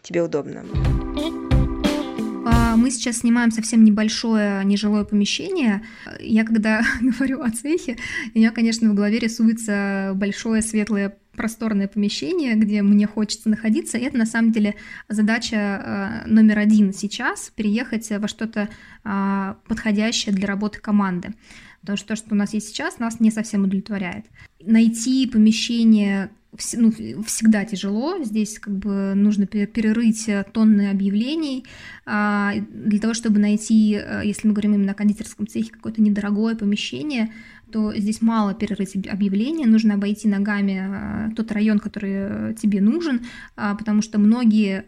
тебе 0.02 0.22
удобно. 0.22 0.64
А, 2.46 2.76
мы 2.76 2.90
сейчас 2.90 3.18
снимаем 3.18 3.50
совсем 3.50 3.84
небольшое 3.84 4.64
нежилое 4.64 5.04
помещение. 5.04 5.84
Я 6.20 6.44
когда 6.44 6.82
говорю 7.00 7.42
о 7.42 7.50
цехе, 7.50 7.96
у 8.34 8.38
меня, 8.38 8.50
конечно, 8.50 8.90
в 8.90 8.94
голове 8.94 9.18
рисуется 9.18 10.12
большое 10.14 10.62
светлое 10.62 11.16
просторное 11.36 11.88
помещение, 11.88 12.54
где 12.54 12.82
мне 12.82 13.06
хочется 13.06 13.48
находиться. 13.48 13.98
И 13.98 14.02
это 14.02 14.16
на 14.16 14.26
самом 14.26 14.52
деле 14.52 14.74
задача 15.08 15.56
э, 15.56 16.28
номер 16.28 16.58
один 16.58 16.92
сейчас 16.92 17.52
переехать 17.54 18.10
во 18.10 18.28
что-то 18.28 18.68
э, 19.04 19.54
подходящее 19.68 20.34
для 20.34 20.46
работы 20.46 20.80
команды. 20.80 21.34
Потому 21.80 21.98
что 21.98 22.08
то, 22.08 22.16
что 22.16 22.34
у 22.34 22.36
нас 22.36 22.54
есть 22.54 22.68
сейчас, 22.68 22.98
нас 22.98 23.20
не 23.20 23.30
совсем 23.30 23.64
удовлетворяет. 23.64 24.24
Найти 24.64 25.26
помещение 25.26 26.30
ну, 26.76 26.92
всегда 27.24 27.64
тяжело. 27.64 28.22
Здесь 28.22 28.58
как 28.58 28.76
бы 28.76 29.14
нужно 29.14 29.46
перерыть 29.46 30.28
тонны 30.52 30.90
объявлений 30.90 31.64
а, 32.06 32.54
для 32.54 32.98
того, 33.00 33.14
чтобы 33.14 33.40
найти, 33.40 33.94
э, 33.94 34.22
если 34.24 34.46
мы 34.46 34.54
говорим 34.54 34.74
именно 34.74 34.92
о 34.92 34.94
кондитерском 34.94 35.46
цехе, 35.46 35.70
какое-то 35.70 36.00
недорогое 36.00 36.54
помещение, 36.54 37.32
то 37.74 37.92
здесь 37.96 38.22
мало 38.22 38.54
перерыть 38.54 38.94
объявления, 39.08 39.66
нужно 39.66 39.94
обойти 39.94 40.28
ногами 40.28 40.78
а, 40.80 41.30
тот 41.34 41.50
район, 41.50 41.80
который 41.80 42.54
тебе 42.54 42.80
нужен, 42.80 43.22
а, 43.56 43.74
потому 43.74 44.00
что 44.00 44.20
многие 44.20 44.84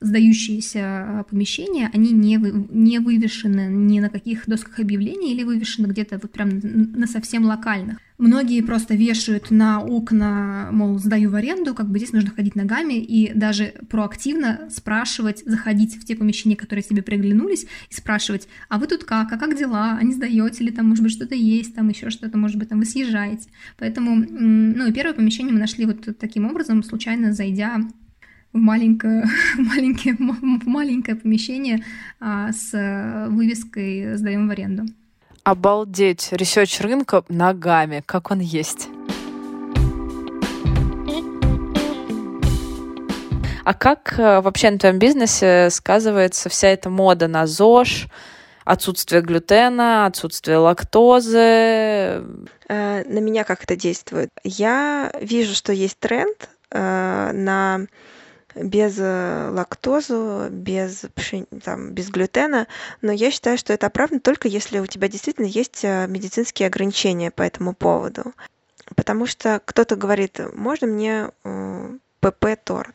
сдающиеся 0.00 1.26
помещения, 1.28 1.90
они 1.92 2.12
не, 2.12 2.38
вы, 2.38 2.68
не 2.70 3.00
вывешены 3.00 3.66
ни 3.68 3.98
на 3.98 4.10
каких 4.10 4.46
досках 4.46 4.78
объявлений 4.78 5.32
или 5.32 5.42
вывешены 5.42 5.86
где-то 5.86 6.20
вот 6.22 6.30
прям 6.30 6.60
на 6.62 7.08
совсем 7.08 7.46
локальных. 7.46 7.98
Многие 8.16 8.60
просто 8.60 8.94
вешают 8.94 9.50
на 9.50 9.80
окна, 9.80 10.68
мол, 10.70 10.98
сдаю 11.00 11.30
в 11.30 11.34
аренду, 11.34 11.74
как 11.74 11.90
бы 11.90 11.98
здесь 11.98 12.12
нужно 12.12 12.30
ходить 12.30 12.54
ногами 12.54 12.94
и 12.94 13.32
даже 13.34 13.74
проактивно 13.90 14.68
спрашивать, 14.70 15.42
заходить 15.44 15.96
в 15.96 16.04
те 16.04 16.14
помещения, 16.14 16.54
которые 16.54 16.84
тебе 16.84 17.02
приглянулись, 17.02 17.66
и 17.90 17.94
спрашивать, 17.94 18.46
а 18.68 18.78
вы 18.78 18.86
тут 18.86 19.02
как, 19.02 19.32
а 19.32 19.36
как 19.36 19.58
дела, 19.58 19.98
а 19.98 20.04
не 20.04 20.12
сдаете 20.12 20.62
ли 20.62 20.70
там, 20.70 20.88
может 20.88 21.02
быть, 21.02 21.12
что-то 21.12 21.34
есть, 21.34 21.74
там 21.74 21.88
еще 21.88 22.10
что-то, 22.10 22.38
может 22.38 22.56
быть, 22.56 22.68
там 22.68 22.78
вы 22.78 22.84
съезжаете. 22.84 23.48
Поэтому, 23.78 24.14
ну 24.14 24.86
и 24.86 24.92
первое 24.92 25.14
помещение 25.14 25.52
мы 25.52 25.58
нашли 25.58 25.84
вот 25.84 26.16
таким 26.16 26.46
образом, 26.46 26.84
случайно 26.84 27.32
зайдя 27.32 27.80
в 28.52 28.58
маленькое, 28.58 29.24
маленькое, 29.58 30.16
маленькое 30.18 31.16
помещение 31.16 31.84
а, 32.20 32.52
с 32.52 33.26
вывеской 33.28 34.16
«Сдаем 34.16 34.46
в 34.46 34.52
аренду». 34.52 34.84
Обалдеть! 35.44 36.28
Ресерч 36.32 36.80
рынка 36.80 37.22
ногами, 37.28 38.02
как 38.06 38.30
он 38.30 38.40
есть. 38.40 38.88
А 43.62 43.74
как 43.74 44.18
э, 44.18 44.40
вообще 44.40 44.70
на 44.70 44.78
твоем 44.78 44.98
бизнесе 44.98 45.68
сказывается 45.70 46.48
вся 46.48 46.68
эта 46.68 46.88
мода 46.88 47.28
на 47.28 47.46
ЗОЖ, 47.46 48.08
отсутствие 48.64 49.20
глютена, 49.20 50.06
отсутствие 50.06 50.56
лактозы? 50.56 51.38
Э, 51.38 52.22
на 52.68 53.18
меня 53.18 53.44
как 53.44 53.64
это 53.64 53.76
действует? 53.76 54.30
Я 54.44 55.12
вижу, 55.20 55.54
что 55.54 55.74
есть 55.74 55.98
тренд 55.98 56.48
э, 56.70 57.30
на 57.34 57.86
без 58.54 58.98
лактозу, 58.98 60.48
без, 60.50 61.04
там, 61.64 61.90
без 61.90 62.10
глютена, 62.10 62.66
но 63.02 63.12
я 63.12 63.30
считаю, 63.30 63.58
что 63.58 63.72
это 63.72 63.86
оправдано 63.86 64.20
только 64.20 64.48
если 64.48 64.78
у 64.78 64.86
тебя 64.86 65.08
действительно 65.08 65.46
есть 65.46 65.82
медицинские 65.82 66.68
ограничения 66.68 67.30
по 67.30 67.42
этому 67.42 67.74
поводу. 67.74 68.32
Потому 68.96 69.26
что 69.26 69.60
кто-то 69.64 69.96
говорит, 69.96 70.40
можно 70.54 70.86
мне 70.86 71.30
ПП-торт? 72.20 72.94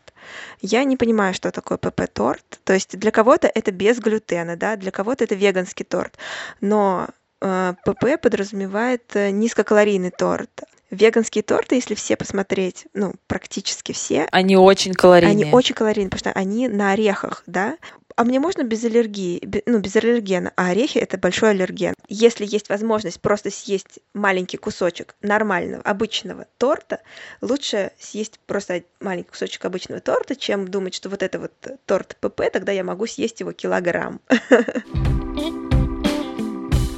Я 0.61 0.83
не 0.83 0.97
понимаю, 0.97 1.33
что 1.33 1.51
такое 1.51 1.77
ПП-торт. 1.77 2.59
То 2.63 2.73
есть 2.73 2.97
для 2.97 3.11
кого-то 3.11 3.47
это 3.47 3.71
без 3.71 3.99
глютена, 3.99 4.55
да, 4.55 4.75
для 4.75 4.91
кого-то 4.91 5.23
это 5.23 5.35
веганский 5.35 5.85
торт. 5.85 6.17
Но 6.61 7.07
э, 7.41 7.73
ПП 7.85 8.21
подразумевает 8.21 9.15
э, 9.15 9.31
низкокалорийный 9.31 10.11
торт. 10.11 10.63
Веганские 10.91 11.43
торты, 11.43 11.75
если 11.75 11.95
все 11.95 12.15
посмотреть, 12.15 12.87
ну, 12.93 13.13
практически 13.27 13.91
все. 13.91 14.27
Они 14.31 14.57
очень 14.57 14.93
калорийные. 14.93 15.43
Они 15.45 15.53
очень 15.53 15.75
калорийные, 15.75 16.09
потому 16.09 16.31
что 16.31 16.39
они 16.39 16.67
на 16.67 16.91
орехах, 16.91 17.43
да 17.45 17.77
а 18.19 18.25
мне 18.25 18.41
можно 18.41 18.63
без 18.63 18.83
аллергии, 18.83 19.41
ну, 19.65 19.79
без 19.79 19.95
аллергена, 19.95 20.51
а 20.57 20.71
орехи 20.71 20.97
это 20.97 21.17
большой 21.17 21.51
аллерген. 21.51 21.93
Если 22.09 22.45
есть 22.45 22.67
возможность 22.67 23.21
просто 23.21 23.49
съесть 23.49 23.99
маленький 24.13 24.57
кусочек 24.57 25.15
нормального, 25.21 25.81
обычного 25.83 26.45
торта, 26.57 26.99
лучше 27.39 27.93
съесть 27.97 28.41
просто 28.45 28.83
маленький 28.99 29.29
кусочек 29.29 29.63
обычного 29.63 30.01
торта, 30.01 30.35
чем 30.35 30.67
думать, 30.67 30.95
что 30.95 31.07
вот 31.07 31.23
это 31.23 31.39
вот 31.39 31.53
торт 31.85 32.17
ПП, 32.19 32.41
тогда 32.51 32.73
я 32.73 32.83
могу 32.83 33.07
съесть 33.07 33.39
его 33.39 33.53
килограмм. 33.53 34.19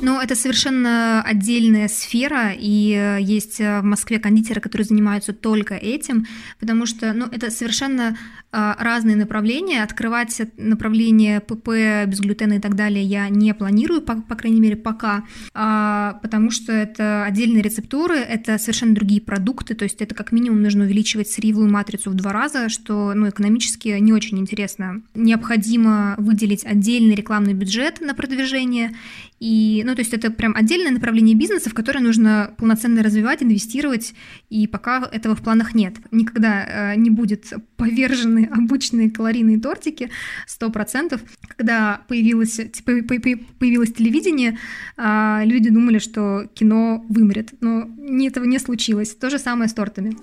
Но 0.01 0.19
это 0.19 0.35
совершенно 0.35 1.21
отдельная 1.21 1.87
сфера, 1.87 2.53
и 2.57 2.93
э, 2.93 3.21
есть 3.21 3.61
э, 3.61 3.81
в 3.81 3.83
Москве 3.83 4.19
кондитеры, 4.19 4.59
которые 4.59 4.85
занимаются 4.85 5.31
только 5.31 5.75
этим, 5.75 6.25
потому 6.59 6.87
что 6.87 7.13
ну, 7.13 7.27
это 7.27 7.51
совершенно 7.51 8.17
разные 8.51 9.15
направления. 9.15 9.83
Открывать 9.83 10.41
направление 10.57 11.39
ПП 11.39 11.69
без 12.07 12.19
глютена 12.19 12.53
и 12.53 12.59
так 12.59 12.75
далее 12.75 13.03
я 13.03 13.29
не 13.29 13.53
планирую, 13.53 14.01
по, 14.01 14.15
по 14.15 14.35
крайней 14.35 14.59
мере, 14.59 14.75
пока, 14.75 15.23
а, 15.53 16.19
потому 16.21 16.51
что 16.51 16.71
это 16.71 17.23
отдельные 17.23 17.61
рецептуры, 17.61 18.17
это 18.17 18.57
совершенно 18.57 18.93
другие 18.93 19.21
продукты, 19.21 19.75
то 19.75 19.83
есть 19.83 20.01
это 20.01 20.15
как 20.15 20.31
минимум 20.31 20.61
нужно 20.61 20.83
увеличивать 20.83 21.29
сырьевую 21.29 21.69
матрицу 21.69 22.09
в 22.09 22.15
два 22.15 22.33
раза, 22.33 22.69
что 22.69 23.13
ну, 23.13 23.29
экономически 23.29 23.89
не 23.99 24.13
очень 24.13 24.39
интересно. 24.39 25.01
Необходимо 25.15 26.15
выделить 26.17 26.65
отдельный 26.65 27.15
рекламный 27.15 27.53
бюджет 27.53 28.01
на 28.01 28.13
продвижение, 28.13 28.91
и, 29.39 29.81
ну, 29.85 29.95
то 29.95 30.01
есть 30.01 30.13
это 30.13 30.29
прям 30.29 30.55
отдельное 30.55 30.91
направление 30.91 31.35
бизнеса, 31.35 31.69
в 31.69 31.73
которое 31.73 31.99
нужно 31.99 32.53
полноценно 32.57 33.01
развивать, 33.01 33.41
инвестировать, 33.41 34.13
и 34.49 34.67
пока 34.67 35.09
этого 35.11 35.35
в 35.35 35.41
планах 35.41 35.73
нет. 35.73 35.95
Никогда 36.11 36.93
э, 36.93 36.95
не 36.95 37.09
будет 37.09 37.51
повержены 37.75 38.40
обычные 38.45 39.09
калорийные 39.09 39.59
тортики, 39.59 40.09
100%. 40.47 41.19
Когда 41.57 42.01
появилось, 42.07 42.55
типа, 42.55 43.03
появилось 43.59 43.93
телевидение, 43.93 44.57
э, 44.97 45.41
люди 45.45 45.69
думали, 45.69 45.99
что 45.99 46.47
кино 46.53 47.05
вымрет, 47.09 47.53
но 47.61 47.89
этого 48.25 48.45
не 48.45 48.59
случилось. 48.59 49.15
То 49.15 49.29
же 49.29 49.39
самое 49.39 49.69
с 49.69 49.73
тортами. 49.73 50.15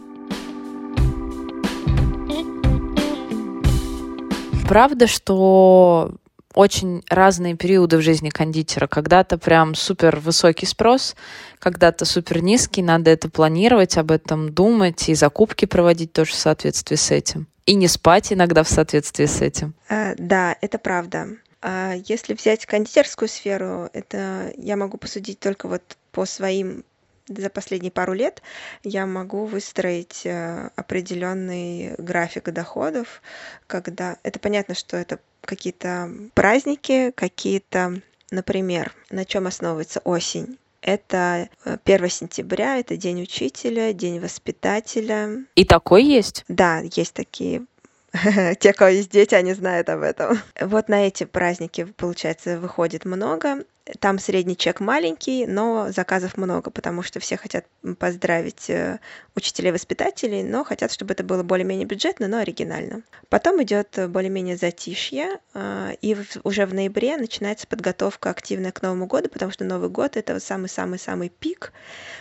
Правда, 4.69 5.07
что 5.07 6.17
очень 6.59 7.05
разные 7.09 7.55
периоды 7.55 7.99
в 7.99 8.03
жизни 8.03 8.31
кондитера. 8.31 8.89
Когда-то 8.89 9.39
прям 9.39 9.77
супер 9.77 10.17
высокий 10.19 10.67
спрос, 10.67 11.15
когда-то 11.61 12.05
супер 12.05 12.43
низкий, 12.43 12.83
надо 12.83 13.13
это 13.13 13.31
планировать, 13.31 13.97
об 13.97 14.11
этом 14.11 14.53
думать 14.53 15.09
и 15.09 15.15
закупки 15.15 15.67
проводить 15.67 16.13
тоже 16.13 16.33
в 16.33 16.35
соответствии 16.35 16.97
с 16.97 17.13
этим. 17.13 17.47
И 17.65 17.77
не 17.77 17.87
спать 17.87 18.33
иногда 18.33 18.65
в 18.65 18.69
соответствии 18.69 19.27
с 19.27 19.41
этим. 19.41 19.73
А, 19.89 20.15
да, 20.19 20.57
это 20.61 20.79
правда. 20.79 21.29
А 21.63 21.95
если 22.07 22.35
взять 22.35 22.67
кондитерскую 22.67 23.29
сферу, 23.29 23.89
это 23.93 24.53
я 24.57 24.77
могу 24.77 24.97
посудить 24.97 25.39
только 25.39 25.69
вот 25.69 25.83
по 26.11 26.27
своим 26.27 26.83
за 27.29 27.51
последние 27.51 27.93
пару 27.93 28.13
лет 28.13 28.43
я 28.83 29.07
могу 29.07 29.45
выстроить 29.45 30.23
э, 30.25 30.71
определенный 30.77 31.95
график 31.99 32.51
доходов, 32.51 33.23
когда 33.67 34.17
это 34.23 34.39
понятно, 34.39 34.75
что 34.75 34.97
это 34.97 35.19
какие-то 35.43 36.11
праздники, 36.35 37.13
какие-то, 37.13 38.01
например, 38.31 38.93
на 39.11 39.25
чем 39.25 39.47
основывается 39.47 40.01
осень. 40.01 40.59
Это 40.81 41.49
1 41.65 41.81
э, 41.85 42.09
сентября, 42.09 42.79
это 42.79 42.97
День 42.97 43.23
учителя, 43.23 43.93
День 43.93 44.21
воспитателя. 44.21 45.45
И 45.55 45.65
такой 45.65 46.05
есть? 46.05 46.45
Да, 46.49 46.81
есть 46.95 47.15
такие 47.15 47.67
те, 48.61 48.73
кого 48.73 48.91
есть 48.91 49.11
дети, 49.11 49.35
они 49.35 49.53
знают 49.53 49.89
об 49.89 50.03
этом. 50.03 50.39
Вот 50.61 50.89
на 50.89 51.07
эти 51.07 51.25
праздники, 51.25 51.85
получается, 51.85 52.59
выходит 52.59 53.05
много. 53.05 53.65
Там 54.01 54.19
средний 54.19 54.57
чек 54.57 54.81
маленький, 54.81 55.47
но 55.47 55.91
заказов 55.91 56.37
много, 56.37 56.71
потому 56.71 57.03
что 57.03 57.21
все 57.21 57.37
хотят 57.37 57.65
поздравить 57.99 58.69
э, 58.69 58.99
учителей-воспитателей, 59.35 60.43
но 60.43 60.65
хотят, 60.65 60.93
чтобы 60.93 61.15
это 61.15 61.25
было 61.25 61.43
более-менее 61.43 61.87
бюджетно, 61.87 62.29
но 62.29 62.39
оригинально. 62.39 63.03
Потом 63.29 63.63
идет 63.63 63.99
более-менее 64.09 64.57
затишье, 64.57 65.39
э, 65.55 65.95
и 66.03 66.17
уже 66.45 66.67
в 66.67 66.75
ноябре 66.75 67.17
начинается 67.17 67.67
подготовка 67.67 68.31
активная 68.31 68.73
к 68.73 68.83
Новому 68.83 69.07
году, 69.07 69.29
потому 69.29 69.53
что 69.53 69.65
Новый 69.65 69.89
год— 69.89 70.13
это 70.17 70.39
самый-самый-самый 70.39 71.31
пик, 71.31 71.73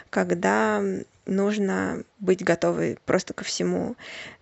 когда 0.09 0.81
нужно 1.25 2.03
быть 2.19 2.43
готовой 2.43 2.97
просто 3.05 3.33
ко 3.33 3.43
всему. 3.43 3.95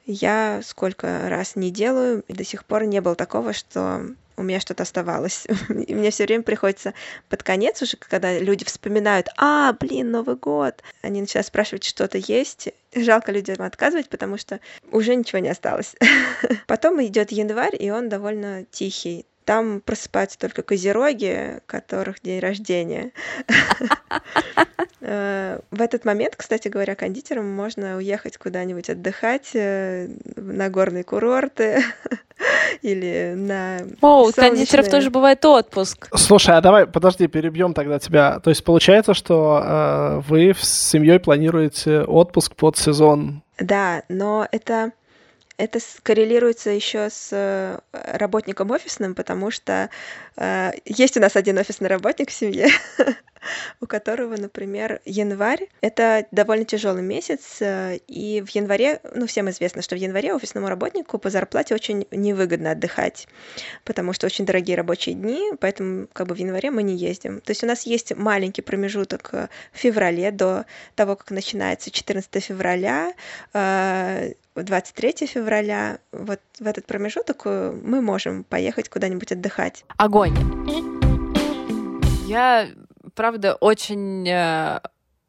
Я 0.05 0.61
сколько 0.63 1.27
раз 1.29 1.55
не 1.55 1.71
делаю, 1.71 2.23
и 2.27 2.33
до 2.33 2.43
сих 2.43 2.65
пор 2.65 2.85
не 2.85 3.01
было 3.01 3.15
такого, 3.15 3.53
что 3.53 4.05
у 4.37 4.43
меня 4.43 4.59
что-то 4.59 4.83
оставалось. 4.83 5.47
И 5.69 5.95
мне 5.95 6.11
все 6.11 6.25
время 6.25 6.43
приходится 6.43 6.93
под 7.29 7.43
конец 7.43 7.81
уже, 7.81 7.97
когда 7.97 8.37
люди 8.37 8.65
вспоминают, 8.65 9.29
а, 9.37 9.73
блин, 9.73 10.11
Новый 10.11 10.35
год, 10.35 10.81
они 11.01 11.21
начинают 11.21 11.47
спрашивать, 11.47 11.83
что-то 11.83 12.17
есть. 12.17 12.69
Жалко 12.93 13.31
людям 13.31 13.61
отказывать, 13.61 14.09
потому 14.09 14.37
что 14.37 14.59
уже 14.91 15.15
ничего 15.15 15.39
не 15.39 15.49
осталось. 15.49 15.95
Потом 16.67 17.03
идет 17.03 17.31
январь, 17.31 17.75
и 17.77 17.89
он 17.91 18.09
довольно 18.09 18.65
тихий. 18.71 19.25
Там 19.45 19.79
просыпаются 19.81 20.39
только 20.39 20.63
козероги, 20.63 21.61
которых 21.67 22.21
день 22.21 22.39
рождения. 22.39 23.11
Э, 25.07 25.59
в 25.69 25.81
этот 25.83 26.03
момент, 26.03 26.35
кстати 26.35 26.67
говоря, 26.67 26.95
кондитерам 26.95 27.47
можно 27.47 27.97
уехать 27.97 28.37
куда-нибудь 28.37 28.89
отдыхать 28.89 29.51
э, 29.53 30.07
на 30.35 30.69
горные 30.69 31.03
курорты 31.03 31.83
или 32.81 33.35
на 33.35 33.81
О, 34.01 34.27
у 34.27 34.31
кондитеров 34.31 34.89
тоже 34.89 35.11
бывает 35.11 35.45
отпуск. 35.45 36.09
Слушай, 36.15 36.57
а 36.57 36.61
давай, 36.61 36.87
подожди, 36.87 37.27
перебьем 37.27 37.75
тогда 37.75 37.99
тебя. 37.99 38.39
То 38.39 38.49
есть 38.49 38.63
получается, 38.63 39.13
что 39.13 39.61
э, 39.63 40.21
вы 40.27 40.55
с 40.59 40.89
семьей 40.89 41.19
планируете 41.19 42.01
отпуск 42.01 42.55
под 42.55 42.75
сезон? 42.75 43.43
Да, 43.59 44.01
но 44.09 44.47
это 44.51 44.91
это 45.57 45.79
коррелируется 46.03 46.69
еще 46.69 47.09
с 47.09 47.29
э, 47.31 47.79
работником 47.91 48.71
офисным, 48.71 49.15
потому 49.15 49.51
что 49.51 49.89
э, 50.37 50.71
есть 50.85 51.17
у 51.17 51.21
нас 51.21 51.35
один 51.35 51.57
офисный 51.57 51.87
работник 51.87 52.29
в 52.29 52.33
семье, 52.33 52.67
у 53.81 53.87
которого, 53.87 54.35
например, 54.37 55.01
январь— 55.05 55.67
это 55.81 56.25
довольно 56.31 56.65
тяжелый 56.65 57.03
месяц, 57.03 57.57
э, 57.61 57.97
и 58.07 58.41
в 58.41 58.49
январе, 58.49 58.99
ну, 59.13 59.27
всем 59.27 59.49
известно, 59.49 59.81
что 59.81 59.95
в 59.95 59.99
январе 59.99 60.33
офисному 60.33 60.67
работнику 60.67 61.17
по 61.17 61.29
зарплате 61.29 61.75
очень 61.75 62.07
невыгодно 62.11 62.71
отдыхать, 62.71 63.27
потому 63.83 64.13
что 64.13 64.25
очень 64.25 64.45
дорогие 64.45 64.77
рабочие 64.77 65.15
дни, 65.15 65.51
поэтому 65.59 66.07
как 66.13 66.27
бы 66.27 66.35
в 66.35 66.39
январе 66.39 66.71
мы 66.71 66.83
не 66.83 66.95
ездим. 66.95 67.41
То 67.41 67.51
есть 67.51 67.63
у 67.63 67.67
нас 67.67 67.85
есть 67.85 68.15
маленький 68.15 68.61
промежуток 68.61 69.31
в 69.31 69.49
феврале 69.73 70.31
до 70.31 70.65
того, 70.95 71.15
как 71.15 71.31
начинается 71.31 71.91
14 71.91 72.43
февраля, 72.43 73.13
23 74.55 75.27
февраля, 75.27 75.99
вот 76.11 76.39
в 76.59 76.65
этот 76.65 76.85
промежуток 76.85 77.41
э, 77.45 77.77
мы 77.83 78.01
можем 78.01 78.43
поехать 78.43 78.89
куда-нибудь 78.89 79.31
отдыхать. 79.31 79.83
Огонь. 79.97 80.35
Я, 82.25 82.69
правда, 83.15 83.55
очень 83.55 84.27
э, 84.27 84.79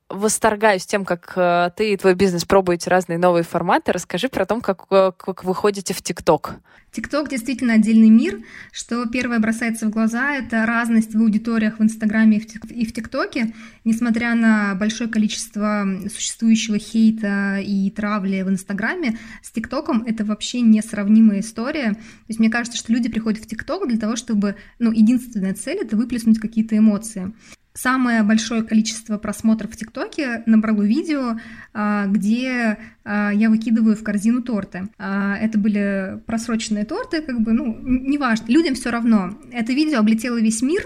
восторгаюсь 0.08 0.86
тем, 0.86 1.04
как 1.04 1.32
э, 1.36 1.70
ты 1.76 1.92
и 1.92 1.96
твой 1.96 2.14
бизнес 2.14 2.44
пробуете 2.44 2.90
разные 2.90 3.18
новые 3.18 3.42
форматы. 3.42 3.92
Расскажи 3.92 4.28
про 4.28 4.46
то, 4.46 4.60
как, 4.60 4.86
э, 4.90 5.12
как 5.16 5.44
вы 5.44 5.54
ходите 5.54 5.94
в 5.94 6.02
ТикТок. 6.02 6.56
ТикТок 6.92 7.28
действительно 7.28 7.74
отдельный 7.74 8.08
мир. 8.08 8.40
Что 8.70 9.06
первое 9.06 9.40
бросается 9.40 9.86
в 9.86 9.90
глаза, 9.90 10.34
это 10.36 10.64
разность 10.64 11.14
в 11.14 11.20
аудиториях 11.20 11.78
в 11.78 11.82
Инстаграме 11.82 12.38
и 12.70 12.86
в 12.86 12.92
ТикТоке. 12.92 13.52
Несмотря 13.84 14.34
на 14.34 14.76
большое 14.76 15.10
количество 15.10 15.84
существующего 16.08 16.78
хейта 16.78 17.58
и 17.58 17.90
травли 17.90 18.42
в 18.42 18.48
Инстаграме, 18.48 19.18
с 19.42 19.50
ТикТоком 19.50 20.04
это 20.04 20.24
вообще 20.24 20.60
несравнимая 20.60 21.40
история. 21.40 21.94
То 21.94 22.28
есть 22.28 22.38
мне 22.38 22.48
кажется, 22.48 22.78
что 22.78 22.92
люди 22.92 23.08
приходят 23.08 23.42
в 23.42 23.46
ТикТок 23.46 23.88
для 23.88 23.98
того, 23.98 24.14
чтобы, 24.14 24.54
ну, 24.78 24.92
единственная 24.92 25.54
цель— 25.54 25.78
это 25.82 25.96
выплеснуть 25.96 26.38
какие-то 26.38 26.78
эмоции. 26.78 27.32
Самое 27.76 28.22
большое 28.22 28.62
количество 28.62 29.18
просмотров 29.18 29.72
в 29.72 29.76
ТикТоке 29.76 30.42
набрало 30.46 30.82
видео, 30.82 31.38
а, 31.74 32.06
где 32.06 32.78
а, 33.04 33.30
я 33.30 33.50
выкидываю 33.50 33.94
в 33.96 34.02
корзину 34.02 34.40
торты. 34.42 34.88
А, 34.98 35.36
это 35.36 35.58
были 35.58 36.22
просроченные 36.26 36.86
торты, 36.86 37.20
как 37.20 37.38
бы, 37.40 37.52
ну, 37.52 37.78
неважно, 37.82 38.46
людям 38.48 38.74
все 38.76 38.90
равно. 38.90 39.36
Это 39.52 39.74
видео 39.74 39.98
облетело 39.98 40.40
весь 40.40 40.62
мир, 40.62 40.84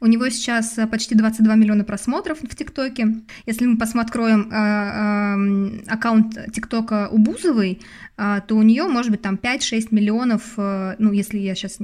у 0.00 0.06
него 0.06 0.28
сейчас 0.30 0.76
почти 0.90 1.14
22 1.14 1.54
миллиона 1.54 1.84
просмотров 1.84 2.38
в 2.40 2.56
ТикТоке. 2.56 3.22
Если 3.46 3.64
мы 3.64 3.78
посмотрим 3.78 4.48
аккаунт 5.88 6.36
ТикТока 6.52 7.08
у 7.08 7.18
Бузовой, 7.18 7.80
то 8.16 8.56
у 8.56 8.62
нее 8.62 8.88
может 8.88 9.12
быть 9.12 9.22
там 9.22 9.36
5-6 9.36 9.88
миллионов, 9.92 10.54
ну, 10.56 11.12
если 11.12 11.38
я 11.38 11.54
сейчас 11.54 11.78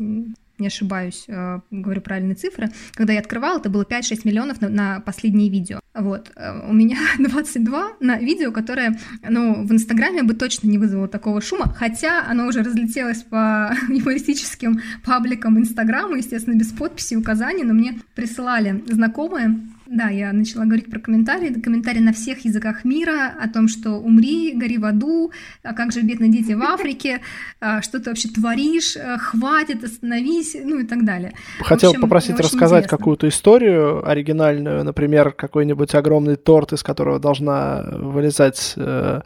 не 0.58 0.66
ошибаюсь, 0.66 1.24
э, 1.28 1.60
говорю 1.70 2.00
правильные 2.00 2.34
цифры, 2.34 2.70
когда 2.92 3.12
я 3.12 3.20
открывала, 3.20 3.58
это 3.58 3.70
было 3.70 3.84
5-6 3.84 4.20
миллионов 4.24 4.60
на, 4.60 4.68
на 4.68 5.00
последнее 5.00 5.50
видео. 5.50 5.80
Вот. 5.94 6.30
Э, 6.36 6.68
у 6.68 6.72
меня 6.72 6.98
22 7.18 7.96
на 8.00 8.18
видео, 8.18 8.52
которое, 8.52 8.98
ну, 9.28 9.64
в 9.64 9.72
Инстаграме 9.72 10.22
бы 10.22 10.34
точно 10.34 10.68
не 10.68 10.78
вызвало 10.78 11.08
такого 11.08 11.40
шума, 11.40 11.74
хотя 11.76 12.24
оно 12.26 12.46
уже 12.46 12.62
разлетелось 12.62 13.22
по 13.22 13.74
юмористическим 13.88 14.80
пабликам 15.04 15.58
Инстаграма, 15.58 16.18
естественно, 16.18 16.54
без 16.54 16.72
подписи 16.72 17.14
и 17.14 17.16
указаний, 17.16 17.64
но 17.64 17.74
мне 17.74 17.98
присылали 18.14 18.82
знакомые, 18.88 19.60
да, 19.90 20.08
я 20.08 20.32
начала 20.32 20.64
говорить 20.64 20.90
про 20.90 21.00
комментарии. 21.00 21.60
Комментарии 21.60 22.00
на 22.00 22.12
всех 22.12 22.44
языках 22.44 22.84
мира 22.84 23.32
о 23.40 23.48
том, 23.48 23.68
что 23.68 23.92
умри, 23.92 24.52
гори 24.54 24.76
в 24.76 24.84
аду, 24.84 25.32
а 25.62 25.72
как 25.72 25.92
же 25.92 26.02
бедные 26.02 26.30
дети 26.30 26.52
в 26.52 26.62
Африке, 26.62 27.20
а, 27.60 27.80
что 27.80 27.98
ты 27.98 28.10
вообще 28.10 28.28
творишь, 28.28 28.96
э, 28.96 29.16
хватит, 29.18 29.82
остановись, 29.82 30.56
ну 30.62 30.80
и 30.80 30.84
так 30.84 31.04
далее. 31.04 31.32
Хотел 31.60 31.90
общем, 31.90 32.02
попросить 32.02 32.38
рассказать 32.38 32.86
какую-то 32.86 33.28
историю 33.28 34.06
оригинальную, 34.06 34.84
например, 34.84 35.32
какой-нибудь 35.32 35.94
огромный 35.94 36.36
торт, 36.36 36.74
из 36.74 36.82
которого 36.82 37.18
должна 37.18 37.82
вылезать 37.90 38.74
э, 38.76 39.22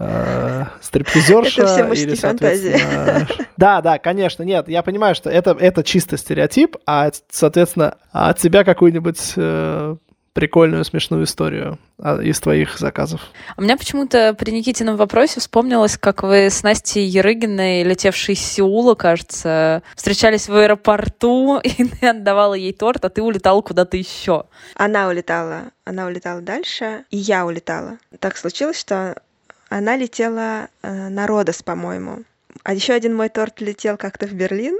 э, 0.00 0.64
стриптизерша. 0.80 1.62
Это 1.62 1.94
все 1.94 2.04
или, 2.04 2.14
фантазии. 2.16 2.76
Да, 3.56 3.82
да, 3.82 3.98
конечно, 3.98 4.42
нет, 4.42 4.68
я 4.68 4.82
понимаю, 4.82 5.14
что 5.14 5.28
это, 5.28 5.50
это 5.50 5.84
чисто 5.84 6.16
стереотип, 6.16 6.78
а, 6.86 7.10
соответственно, 7.30 7.98
от 8.10 8.38
тебя 8.38 8.64
какую-нибудь 8.64 9.34
э, 9.36 9.96
прикольную, 10.32 10.84
смешную 10.84 11.24
историю 11.24 11.78
а, 11.98 12.20
из 12.20 12.40
твоих 12.40 12.78
заказов. 12.78 13.20
У 13.56 13.62
меня 13.62 13.76
почему-то 13.76 14.34
при 14.34 14.52
Никитином 14.52 14.96
вопросе 14.96 15.40
вспомнилось, 15.40 15.98
как 15.98 16.22
вы 16.22 16.50
с 16.50 16.62
Настей 16.62 17.04
Ерыгиной, 17.04 17.82
летевшей 17.82 18.34
из 18.34 18.40
Сеула, 18.40 18.94
кажется, 18.94 19.82
встречались 19.96 20.48
в 20.48 20.54
аэропорту, 20.54 21.58
и 21.64 21.84
ты 21.84 22.08
отдавала 22.08 22.54
ей 22.54 22.72
торт, 22.72 23.04
а 23.04 23.10
ты 23.10 23.22
улетал 23.22 23.62
куда-то 23.62 23.96
еще. 23.96 24.44
Она 24.74 25.08
улетала, 25.08 25.72
она 25.84 26.06
улетала 26.06 26.40
дальше, 26.40 27.04
и 27.10 27.16
я 27.16 27.44
улетала. 27.44 27.98
Так 28.20 28.36
случилось, 28.36 28.78
что 28.78 29.20
она 29.68 29.96
летела 29.96 30.68
э, 30.82 31.08
на 31.08 31.26
Родос, 31.26 31.62
по-моему. 31.62 32.24
А 32.62 32.74
еще 32.74 32.92
один 32.92 33.14
мой 33.14 33.28
торт 33.28 33.60
летел 33.60 33.96
как-то 33.96 34.26
в 34.26 34.32
Берлин. 34.32 34.78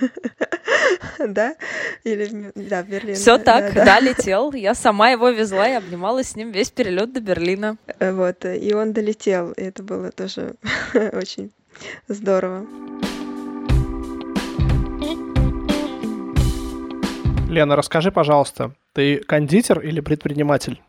Да? 1.18 1.54
Или 2.02 2.52
да, 2.54 2.82
в 2.82 2.88
Берлин. 2.88 3.14
Все 3.14 3.38
так, 3.38 3.72
да, 3.72 4.00
летел. 4.00 4.52
Я 4.52 4.74
сама 4.74 5.10
его 5.10 5.30
везла 5.30 5.68
и 5.68 5.72
обнималась 5.72 6.30
с 6.30 6.36
ним 6.36 6.50
весь 6.50 6.70
перелет 6.70 7.12
до 7.12 7.20
Берлина. 7.20 7.78
Э, 7.98 8.12
вот, 8.12 8.44
и 8.44 8.74
он 8.74 8.92
долетел. 8.92 9.52
И 9.52 9.62
это 9.62 9.82
было 9.82 10.10
тоже 10.10 10.56
очень 11.12 11.52
здорово. 12.08 12.66
Лена, 17.48 17.76
расскажи, 17.76 18.10
пожалуйста, 18.10 18.74
ты 18.92 19.18
кондитер 19.18 19.80
или 19.80 20.00
предприниматель? 20.00 20.82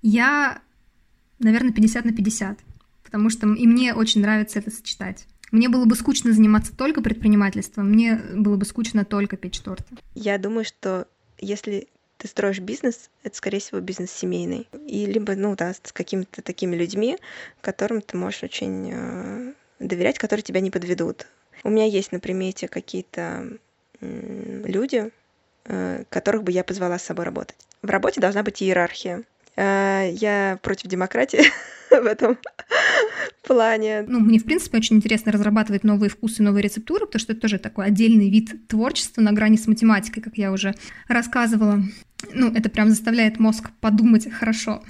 Я, 0.00 0.60
наверное, 1.40 1.72
50 1.72 2.04
на 2.04 2.12
50, 2.12 2.58
потому 3.04 3.30
что 3.30 3.48
и 3.48 3.66
мне 3.66 3.94
очень 3.94 4.20
нравится 4.20 4.60
это 4.60 4.70
сочетать. 4.70 5.26
Мне 5.54 5.68
было 5.68 5.84
бы 5.84 5.94
скучно 5.94 6.32
заниматься 6.32 6.76
только 6.76 7.00
предпринимательством, 7.00 7.88
мне 7.88 8.16
было 8.16 8.56
бы 8.56 8.64
скучно 8.64 9.04
только 9.04 9.36
печь 9.36 9.60
торты. 9.60 9.94
Я 10.16 10.36
думаю, 10.36 10.64
что 10.64 11.06
если 11.38 11.86
ты 12.18 12.26
строишь 12.26 12.58
бизнес, 12.58 13.08
это, 13.22 13.36
скорее 13.36 13.60
всего, 13.60 13.78
бизнес 13.78 14.10
семейный. 14.10 14.66
И 14.84 15.06
либо, 15.06 15.36
ну 15.36 15.54
да, 15.54 15.72
с 15.72 15.92
какими-то 15.92 16.42
такими 16.42 16.74
людьми, 16.74 17.18
которым 17.60 18.00
ты 18.00 18.16
можешь 18.16 18.42
очень 18.42 18.90
э, 18.92 19.52
доверять, 19.78 20.18
которые 20.18 20.42
тебя 20.42 20.58
не 20.58 20.72
подведут. 20.72 21.28
У 21.62 21.70
меня 21.70 21.84
есть 21.84 22.10
на 22.10 22.18
примете 22.18 22.66
какие-то 22.66 23.46
э, 24.00 24.62
люди, 24.66 25.12
э, 25.66 26.02
которых 26.08 26.42
бы 26.42 26.50
я 26.50 26.64
позвала 26.64 26.98
с 26.98 27.04
собой 27.04 27.26
работать. 27.26 27.58
В 27.80 27.90
работе 27.90 28.20
должна 28.20 28.42
быть 28.42 28.60
иерархия. 28.60 29.22
Э, 29.56 30.10
я 30.12 30.58
против 30.62 30.88
демократии 30.88 31.42
в 31.90 32.06
этом 32.06 32.38
плане. 33.46 34.04
Ну, 34.06 34.20
мне, 34.20 34.38
в 34.38 34.44
принципе, 34.44 34.78
очень 34.78 34.96
интересно 34.96 35.32
разрабатывать 35.32 35.84
новые 35.84 36.10
вкусы, 36.10 36.42
новые 36.42 36.62
рецептуры, 36.62 37.06
потому 37.06 37.20
что 37.20 37.32
это 37.32 37.42
тоже 37.42 37.58
такой 37.58 37.86
отдельный 37.86 38.30
вид 38.30 38.68
творчества 38.68 39.20
на 39.20 39.32
грани 39.32 39.56
с 39.56 39.66
математикой, 39.66 40.22
как 40.22 40.36
я 40.36 40.52
уже 40.52 40.74
рассказывала. 41.08 41.82
Ну, 42.32 42.52
это 42.52 42.70
прям 42.70 42.88
заставляет 42.88 43.38
мозг 43.38 43.70
подумать 43.80 44.32
хорошо. 44.32 44.82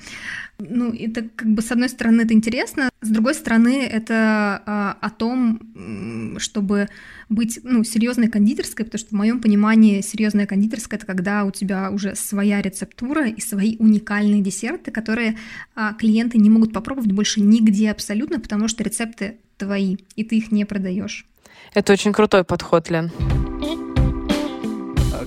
Ну, 0.58 0.92
это 0.92 1.28
как 1.34 1.48
бы 1.48 1.62
с 1.62 1.72
одной 1.72 1.88
стороны 1.88 2.22
это 2.22 2.32
интересно, 2.32 2.90
с 3.00 3.08
другой 3.08 3.34
стороны 3.34 3.84
это 3.84 4.62
а, 4.64 4.96
о 5.00 5.10
том, 5.10 6.38
чтобы 6.38 6.88
быть 7.28 7.58
ну, 7.64 7.82
серьезной 7.82 8.28
кондитерской, 8.28 8.84
потому 8.84 8.98
что 8.98 9.08
в 9.10 9.12
моем 9.12 9.40
понимании 9.40 10.00
серьезная 10.00 10.46
кондитерская 10.46 10.98
это 10.98 11.06
когда 11.06 11.44
у 11.44 11.50
тебя 11.50 11.90
уже 11.90 12.14
своя 12.14 12.62
рецептура 12.62 13.26
и 13.26 13.40
свои 13.40 13.76
уникальные 13.78 14.42
десерты, 14.42 14.92
которые 14.92 15.36
а, 15.74 15.92
клиенты 15.94 16.38
не 16.38 16.50
могут 16.50 16.72
попробовать 16.72 17.10
больше 17.10 17.40
нигде 17.40 17.90
абсолютно, 17.90 18.38
потому 18.38 18.68
что 18.68 18.84
рецепты 18.84 19.38
твои, 19.58 19.96
и 20.14 20.22
ты 20.22 20.38
их 20.38 20.52
не 20.52 20.64
продаешь. 20.64 21.26
Это 21.74 21.92
очень 21.92 22.12
крутой 22.12 22.44
подход, 22.44 22.88
Лен. 22.90 23.10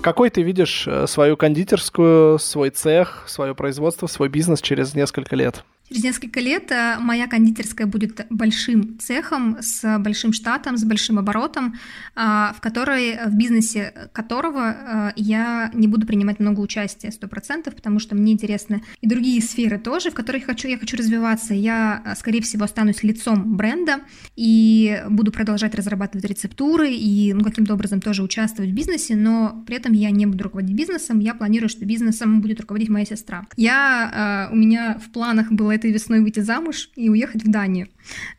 Какой 0.02 0.30
ты 0.30 0.42
видишь 0.42 0.88
э, 0.88 1.08
свою 1.08 1.38
кондитерскую, 1.38 2.40
свой 2.40 2.70
цех, 2.70 3.24
свое 3.28 3.56
производство, 3.56 4.08
свой 4.08 4.30
бизнес 4.30 4.62
через 4.62 4.94
несколько 4.96 5.36
лет? 5.36 5.64
Через 5.90 6.04
несколько 6.04 6.42
лет 6.42 6.70
э, 6.72 6.98
моя 7.00 7.28
кондитерская 7.28 7.88
будет 7.88 8.26
большим 8.30 9.00
цехом 9.00 9.58
с 9.62 9.98
большим 10.00 10.34
штатом, 10.34 10.76
с 10.76 10.84
большим 10.84 11.18
оборотом, 11.18 11.76
а, 12.14 12.54
в 12.58 12.60
которой, 12.60 13.18
в 13.26 13.36
бизнесе 13.36 14.10
которого 14.12 14.76
э, 14.76 15.12
я 15.16 15.72
не 15.74 15.88
буду 15.88 16.06
принимать 16.06 16.42
много 16.42 16.60
участия, 16.60 17.10
сто 17.12 17.30
процентов, 17.30 17.74
потому 17.76 18.00
что 18.00 18.16
мне 18.16 18.34
интересны 18.34 18.84
и 19.00 19.08
другие 19.08 19.42
сферы 19.42 19.80
тоже, 19.80 20.12
в 20.12 20.14
которых 20.14 20.46
хочу, 20.46 20.68
я 20.68 20.78
хочу 20.78 20.98
развиваться. 20.98 21.54
Я, 21.54 22.04
э, 22.06 22.16
скорее 22.16 22.42
всего, 22.42 22.66
останусь 22.66 23.04
лицом 23.04 23.56
бренда 23.56 24.02
и 24.36 25.02
буду 25.10 25.32
продолжать 25.32 25.74
разрабатывать 25.74 26.26
рецептуры 26.26 26.92
и 26.92 27.32
ну, 27.34 27.46
каким-то 27.46 27.76
образом 27.76 28.02
тоже 28.02 28.24
участвовать 28.24 28.72
в 28.72 28.74
бизнесе, 28.74 29.16
но 29.16 29.64
при 29.66 29.78
этом 29.78 29.94
я 29.94 30.12
не 30.12 30.26
буду 30.26 30.44
руководить 30.44 30.76
бизнесом, 30.76 31.20
я 31.20 31.34
планирую, 31.34 31.70
что 31.70 31.86
бизнесом 31.86 32.42
будет 32.42 32.60
руководить 32.60 32.90
моя 32.90 33.06
сестра. 33.06 33.46
Я, 33.56 34.50
у 34.52 34.56
меня 34.56 35.00
в 35.00 35.12
планах 35.12 35.50
было 35.50 35.77
этой 35.78 35.92
весной 35.92 36.20
выйти 36.20 36.42
замуж 36.42 36.90
и 36.96 37.10
уехать 37.10 37.44
в 37.44 37.50
Данию. 37.50 37.88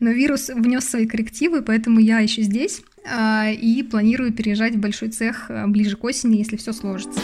Но 0.01 0.11
вирус 0.11 0.49
внес 0.49 0.89
свои 0.89 1.07
коррективы, 1.07 1.63
поэтому 1.63 2.01
я 2.01 2.19
еще 2.19 2.43
здесь 2.43 2.83
а, 3.05 3.49
и 3.51 3.83
планирую 3.83 4.33
переезжать 4.33 4.75
в 4.75 4.79
большой 4.79 5.09
цех 5.09 5.47
а, 5.49 5.67
ближе 5.67 5.97
к 5.97 6.05
осени, 6.05 6.37
если 6.37 6.57
все 6.57 6.73
сложится. 6.73 7.21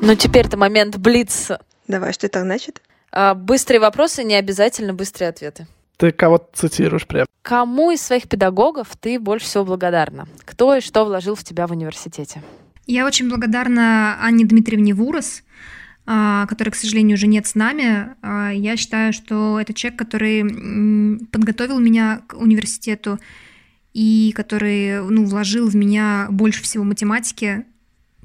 Ну, 0.00 0.14
теперь-то 0.16 0.56
момент 0.58 0.98
блиц. 0.98 1.50
Давай, 1.88 2.12
что 2.12 2.26
это 2.26 2.42
значит? 2.42 2.82
А, 3.10 3.34
быстрые 3.34 3.80
вопросы, 3.80 4.24
не 4.24 4.34
обязательно 4.34 4.92
быстрые 4.92 5.28
ответы. 5.28 5.66
Ты 5.96 6.10
кого 6.10 6.46
цитируешь 6.52 7.06
прям? 7.06 7.26
Кому 7.42 7.90
из 7.90 8.02
своих 8.02 8.28
педагогов 8.28 8.88
ты 9.00 9.20
больше 9.20 9.46
всего 9.46 9.64
благодарна? 9.64 10.26
Кто 10.44 10.74
и 10.76 10.80
что 10.80 11.04
вложил 11.04 11.36
в 11.36 11.44
тебя 11.44 11.66
в 11.66 11.70
университете? 11.70 12.42
Я 12.86 13.06
очень 13.06 13.30
благодарна 13.30 14.18
Анне 14.20 14.44
Дмитриевне 14.44 14.92
Вурос, 14.92 15.42
который, 16.06 16.70
к 16.70 16.76
сожалению, 16.76 17.14
уже 17.14 17.26
нет 17.26 17.46
с 17.46 17.54
нами. 17.54 18.14
А, 18.20 18.50
я 18.50 18.76
считаю, 18.76 19.12
что 19.12 19.58
это 19.58 19.72
человек, 19.72 19.98
который 19.98 20.42
подготовил 21.32 21.78
меня 21.78 22.20
к 22.26 22.34
университету 22.34 23.18
и 23.94 24.32
который 24.36 25.00
ну, 25.02 25.24
вложил 25.24 25.68
в 25.68 25.76
меня 25.76 26.26
больше 26.30 26.62
всего 26.62 26.84
математики, 26.84 27.64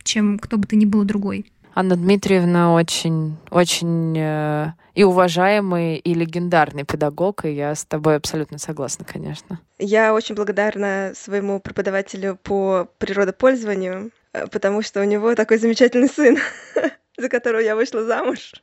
чем 0.03 0.39
кто 0.39 0.57
бы 0.57 0.67
то 0.67 0.75
ни 0.75 0.85
был 0.85 1.03
другой. 1.03 1.45
Анна 1.75 1.95
Дмитриевна 1.95 2.73
очень, 2.73 3.37
очень 3.51 4.17
э, 4.17 4.73
и 4.95 5.03
уважаемый, 5.03 5.97
и 5.97 6.13
легендарный 6.13 6.83
педагог, 6.83 7.45
и 7.45 7.53
я 7.53 7.73
с 7.73 7.85
тобой 7.85 8.17
абсолютно 8.17 8.57
согласна, 8.57 9.05
конечно. 9.05 9.61
Я 9.77 10.13
очень 10.13 10.35
благодарна 10.35 11.13
своему 11.15 11.59
преподавателю 11.59 12.37
по 12.41 12.89
природопользованию, 12.97 14.11
э, 14.33 14.47
потому 14.47 14.81
что 14.81 14.99
у 14.99 15.05
него 15.05 15.35
такой 15.35 15.57
замечательный 15.57 16.09
сын, 16.09 16.37
за 17.19 17.29
которого 17.29 17.59
я 17.59 17.75
вышла 17.75 18.03
замуж. 18.03 18.53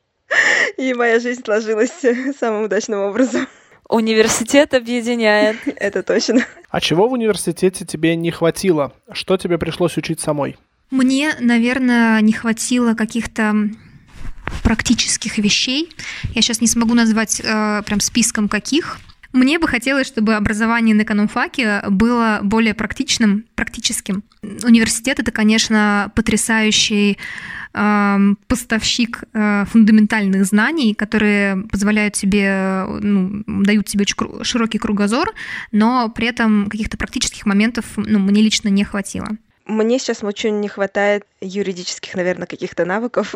И 0.77 0.93
моя 0.93 1.19
жизнь 1.19 1.43
сложилась 1.43 2.03
самым 2.39 2.63
удачным 2.63 2.99
образом. 2.99 3.47
Университет 3.87 4.73
объединяет. 4.73 5.57
Это 5.65 6.03
точно. 6.03 6.45
А 6.69 6.81
чего 6.81 7.07
в 7.07 7.13
университете 7.13 7.85
тебе 7.85 8.15
не 8.15 8.31
хватило? 8.31 8.93
Что 9.13 9.37
тебе 9.37 9.57
пришлось 9.57 9.95
учить 9.95 10.19
самой? 10.19 10.57
Мне, 10.91 11.33
наверное, 11.39 12.19
не 12.21 12.33
хватило 12.33 12.93
каких-то 12.93 13.55
практических 14.63 15.37
вещей. 15.37 15.89
Я 16.33 16.41
сейчас 16.41 16.61
не 16.61 16.67
смогу 16.67 16.93
назвать 16.93 17.41
э, 17.41 17.83
прям 17.85 17.99
списком 17.99 18.49
каких. 18.49 18.99
Мне 19.33 19.59
бы 19.59 19.67
хотелось, 19.67 20.07
чтобы 20.07 20.35
образование 20.35 20.95
на 20.95 21.01
экономфаке 21.03 21.83
было 21.89 22.39
более 22.43 22.73
практичным, 22.73 23.45
практическим. 23.55 24.23
Университет 24.41 25.19
это, 25.19 25.31
конечно, 25.31 26.11
потрясающий 26.15 27.11
э, 27.11 27.17
поставщик 28.47 29.23
э, 29.33 29.65
фундаментальных 29.65 30.45
знаний, 30.45 30.93
которые 30.93 31.63
позволяют 31.71 32.15
тебе, 32.15 32.85
ну, 32.87 33.43
дают 33.45 33.85
тебе 33.85 34.01
очень 34.01 34.43
широкий 34.43 34.79
кругозор, 34.79 35.33
но 35.71 36.09
при 36.09 36.27
этом 36.27 36.69
каких-то 36.69 36.97
практических 36.97 37.45
моментов 37.45 37.85
ну, 37.97 38.19
мне 38.19 38.41
лично 38.41 38.69
не 38.69 38.83
хватило. 38.83 39.27
Мне 39.65 39.99
сейчас 39.99 40.23
очень 40.23 40.61
не 40.61 40.69
хватает 40.69 41.25
юридических, 41.41 42.15
наверное, 42.15 42.47
каких-то 42.47 42.85
навыков, 42.85 43.35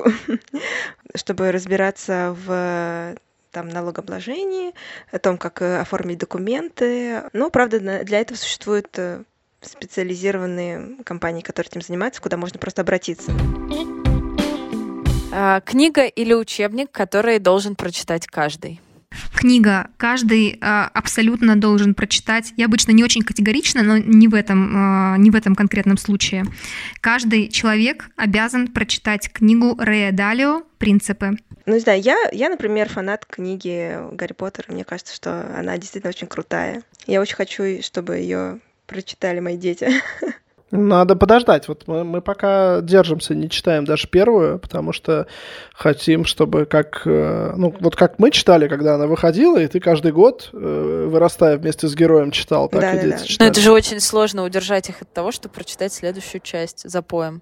чтобы 1.15 1.51
разбираться 1.51 2.35
в 2.45 3.15
там 3.51 3.67
налогообложении, 3.67 4.73
о 5.11 5.19
том, 5.19 5.37
как 5.37 5.61
э, 5.61 5.79
оформить 5.79 6.17
документы. 6.17 7.23
Но, 7.33 7.49
правда, 7.49 7.79
для 8.03 8.21
этого 8.21 8.37
существуют 8.37 8.87
э, 8.97 9.23
специализированные 9.61 11.03
компании, 11.03 11.41
которые 11.41 11.69
этим 11.69 11.81
занимаются, 11.81 12.21
куда 12.21 12.37
можно 12.37 12.59
просто 12.59 12.81
обратиться. 12.81 13.31
А, 15.31 15.61
книга 15.61 16.05
или 16.05 16.33
учебник, 16.33 16.91
который 16.91 17.39
должен 17.39 17.75
прочитать 17.75 18.27
каждый? 18.27 18.79
книга 19.41 19.89
каждый 19.97 20.59
а, 20.61 20.89
абсолютно 20.93 21.55
должен 21.55 21.95
прочитать. 21.95 22.53
Я 22.57 22.65
обычно 22.65 22.91
не 22.91 23.03
очень 23.03 23.23
категорично, 23.23 23.81
но 23.81 23.97
не 23.97 24.27
в 24.27 24.35
этом, 24.35 24.73
а, 24.75 25.17
не 25.17 25.31
в 25.31 25.35
этом 25.35 25.55
конкретном 25.55 25.97
случае. 25.97 26.45
Каждый 27.01 27.49
человек 27.49 28.09
обязан 28.15 28.67
прочитать 28.67 29.31
книгу 29.31 29.75
Рэя 29.79 30.11
Далио 30.11 30.61
«Принципы». 30.77 31.31
Ну, 31.65 31.73
не 31.73 31.79
знаю, 31.79 32.01
я, 32.01 32.17
я, 32.31 32.49
например, 32.49 32.87
фанат 32.89 33.25
книги 33.25 33.97
Гарри 34.11 34.33
Поттера. 34.33 34.71
Мне 34.71 34.83
кажется, 34.83 35.15
что 35.15 35.47
она 35.57 35.77
действительно 35.77 36.09
очень 36.09 36.27
крутая. 36.27 36.83
Я 37.07 37.19
очень 37.21 37.35
хочу, 37.35 37.81
чтобы 37.81 38.17
ее 38.17 38.59
прочитали 38.85 39.39
мои 39.39 39.57
дети. 39.57 39.89
Надо 40.71 41.15
подождать. 41.17 41.67
Вот 41.67 41.83
мы, 41.87 42.03
мы 42.03 42.21
пока 42.21 42.79
держимся, 42.81 43.35
не 43.35 43.49
читаем 43.49 43.83
даже 43.83 44.07
первую, 44.07 44.57
потому 44.57 44.93
что 44.93 45.27
хотим, 45.73 46.25
чтобы 46.25 46.65
как... 46.65 47.01
Э, 47.05 47.53
ну, 47.57 47.75
вот 47.79 47.97
как 47.97 48.19
мы 48.19 48.31
читали, 48.31 48.69
когда 48.69 48.95
она 48.95 49.07
выходила, 49.07 49.57
и 49.57 49.67
ты 49.67 49.81
каждый 49.81 50.13
год, 50.13 50.49
э, 50.53 51.07
вырастая 51.09 51.57
вместе 51.57 51.87
с 51.87 51.95
героем, 51.95 52.31
читал, 52.31 52.69
так 52.69 52.81
да, 52.81 52.93
и 52.93 53.01
дети 53.01 53.19
да. 53.19 53.25
читали. 53.25 53.47
Но 53.47 53.51
это 53.51 53.61
же 53.61 53.71
очень 53.71 53.99
сложно 53.99 54.43
удержать 54.43 54.87
их 54.89 55.01
от 55.01 55.11
того, 55.11 55.31
чтобы 55.31 55.53
прочитать 55.53 55.91
следующую 55.91 56.41
часть 56.41 56.89
за 56.89 57.01
поем. 57.01 57.41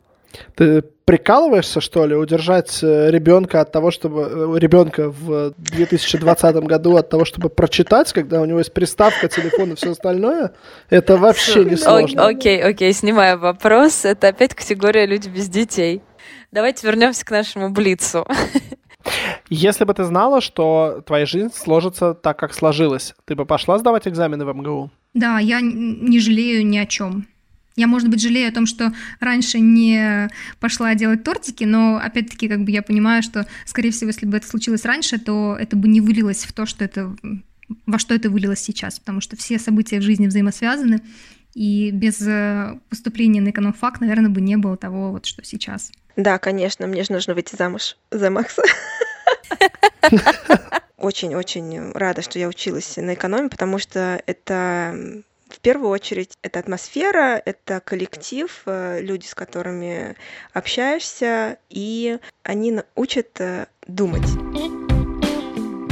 Ты 0.56 0.84
прикалываешься, 1.06 1.82
что 1.82 2.06
ли, 2.06 2.16
удержать 2.16 2.84
э, 2.84 3.10
ребенка 3.10 3.62
от 3.62 3.72
того, 3.72 3.90
чтобы 3.90 4.22
э, 4.22 4.60
ребенка 4.60 5.10
в 5.10 5.54
2020 5.58 6.56
году 6.58 6.98
от 6.98 7.10
того, 7.10 7.26
чтобы 7.26 7.50
прочитать, 7.50 8.14
когда 8.14 8.42
у 8.42 8.46
него 8.46 8.60
есть 8.60 8.74
приставка, 8.74 9.28
телефон 9.28 9.72
и 9.72 9.76
все 9.76 9.92
остальное, 9.92 10.52
это 10.90 11.18
вообще 11.18 11.66
не 11.66 11.78
сложно. 11.78 12.28
Окей, 12.28 12.62
окей, 12.62 12.94
снимаю 12.94 13.40
вопрос. 13.40 14.06
Это 14.06 14.28
опять 14.28 14.54
категория 14.54 15.08
люди 15.08 15.30
без 15.30 15.50
детей. 15.50 16.04
Давайте 16.52 16.86
вернемся 16.86 17.26
к 17.26 17.32
нашему 17.32 17.72
блицу. 17.72 18.28
Если 19.50 19.86
бы 19.86 19.94
ты 19.94 20.04
знала, 20.04 20.42
что 20.42 21.02
твоя 21.06 21.26
жизнь 21.26 21.52
сложится 21.54 22.14
так, 22.14 22.38
как 22.38 22.54
сложилась, 22.54 23.16
ты 23.26 23.36
бы 23.36 23.46
пошла 23.46 23.80
сдавать 23.80 24.08
экзамены 24.08 24.46
в 24.46 24.54
МГУ? 24.54 24.92
Да, 25.14 25.40
я 25.40 25.60
не 25.62 26.20
жалею 26.20 26.66
ни 26.66 26.78
о 26.78 26.86
чем. 26.86 27.26
Я, 27.80 27.88
может 27.88 28.10
быть, 28.10 28.22
жалею 28.22 28.50
о 28.50 28.52
том, 28.52 28.66
что 28.66 28.94
раньше 29.22 29.62
не 29.62 30.30
пошла 30.60 30.94
делать 30.96 31.24
тортики, 31.24 31.64
но 31.64 31.96
опять-таки 31.96 32.50
как 32.50 32.66
бы 32.66 32.72
я 32.72 32.82
понимаю, 32.82 33.24
что, 33.24 33.48
скорее 33.66 33.92
всего, 33.92 34.10
если 34.10 34.26
бы 34.26 34.36
это 34.36 34.46
случилось 34.46 34.84
раньше, 34.84 35.18
то 35.18 35.56
это 35.58 35.78
бы 35.78 35.88
не 35.88 36.02
вылилось 36.02 36.44
в 36.44 36.52
то, 36.52 36.66
что 36.66 36.84
это 36.84 37.16
во 37.86 37.98
что 38.00 38.14
это 38.16 38.30
вылилось 38.30 38.60
сейчас, 38.60 39.00
потому 39.00 39.22
что 39.22 39.38
все 39.38 39.60
события 39.60 40.00
в 40.00 40.02
жизни 40.02 40.28
взаимосвязаны, 40.28 41.02
и 41.54 41.92
без 41.92 42.22
э, 42.22 42.78
поступления 42.90 43.40
на 43.40 43.52
экономфак, 43.52 44.02
наверное, 44.02 44.30
бы 44.30 44.42
не 44.42 44.58
было 44.58 44.76
того, 44.76 45.12
вот 45.12 45.26
что 45.26 45.46
сейчас. 45.46 45.92
Да, 46.18 46.38
конечно, 46.38 46.86
мне 46.86 47.04
же 47.04 47.14
нужно 47.14 47.34
выйти 47.34 47.56
замуж 47.56 47.96
за 48.12 48.30
Макса. 48.30 48.62
Очень-очень 50.98 51.92
рада, 51.94 52.22
что 52.22 52.40
я 52.40 52.50
училась 52.50 52.98
на 52.98 53.14
экономе, 53.14 53.48
потому 53.48 53.80
что 53.80 54.22
это 54.26 55.24
в 55.60 55.62
первую 55.62 55.90
очередь 55.90 56.38
это 56.42 56.60
атмосфера, 56.60 57.42
это 57.46 57.82
коллектив, 57.82 58.62
э, 58.66 59.02
люди, 59.02 59.26
с 59.26 59.36
которыми 59.36 60.16
общаешься, 60.54 61.58
и 61.70 62.18
они 62.44 62.80
учат 62.96 63.42
э, 63.42 63.66
думать. 63.86 64.24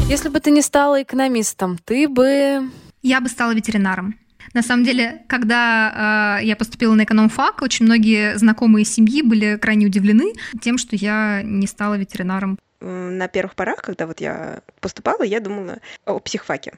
Если 0.07 0.30
бы 0.30 0.39
ты 0.39 0.51
не 0.51 0.61
стала 0.61 1.03
экономистом, 1.03 1.78
ты 1.84 2.07
бы... 2.07 2.70
Я 3.01 3.20
бы 3.20 3.28
стала 3.28 3.51
ветеринаром. 3.51 4.18
На 4.53 4.61
самом 4.61 4.86
деле, 4.86 5.26
когда 5.28 6.39
э, 6.39 6.45
я 6.45 6.55
поступила 6.55 6.93
на 6.93 7.03
экономфак, 7.03 7.61
очень 7.61 7.86
многие 7.86 8.38
знакомые 8.38 8.86
семьи 8.86 9.22
были 9.22 9.57
крайне 9.57 9.88
удивлены 9.88 10.34
тем, 10.61 10.78
что 10.78 10.95
я 10.95 11.41
не 11.43 11.68
стала 11.68 11.95
ветеринаром. 11.95 12.57
На 12.80 13.28
первых 13.28 13.55
порах, 13.55 13.82
когда 13.82 14.07
вот 14.07 14.22
я 14.22 14.61
поступала, 14.80 15.24
я 15.24 15.41
думала 15.41 15.80
о 16.05 16.20
психфаке. 16.20 16.72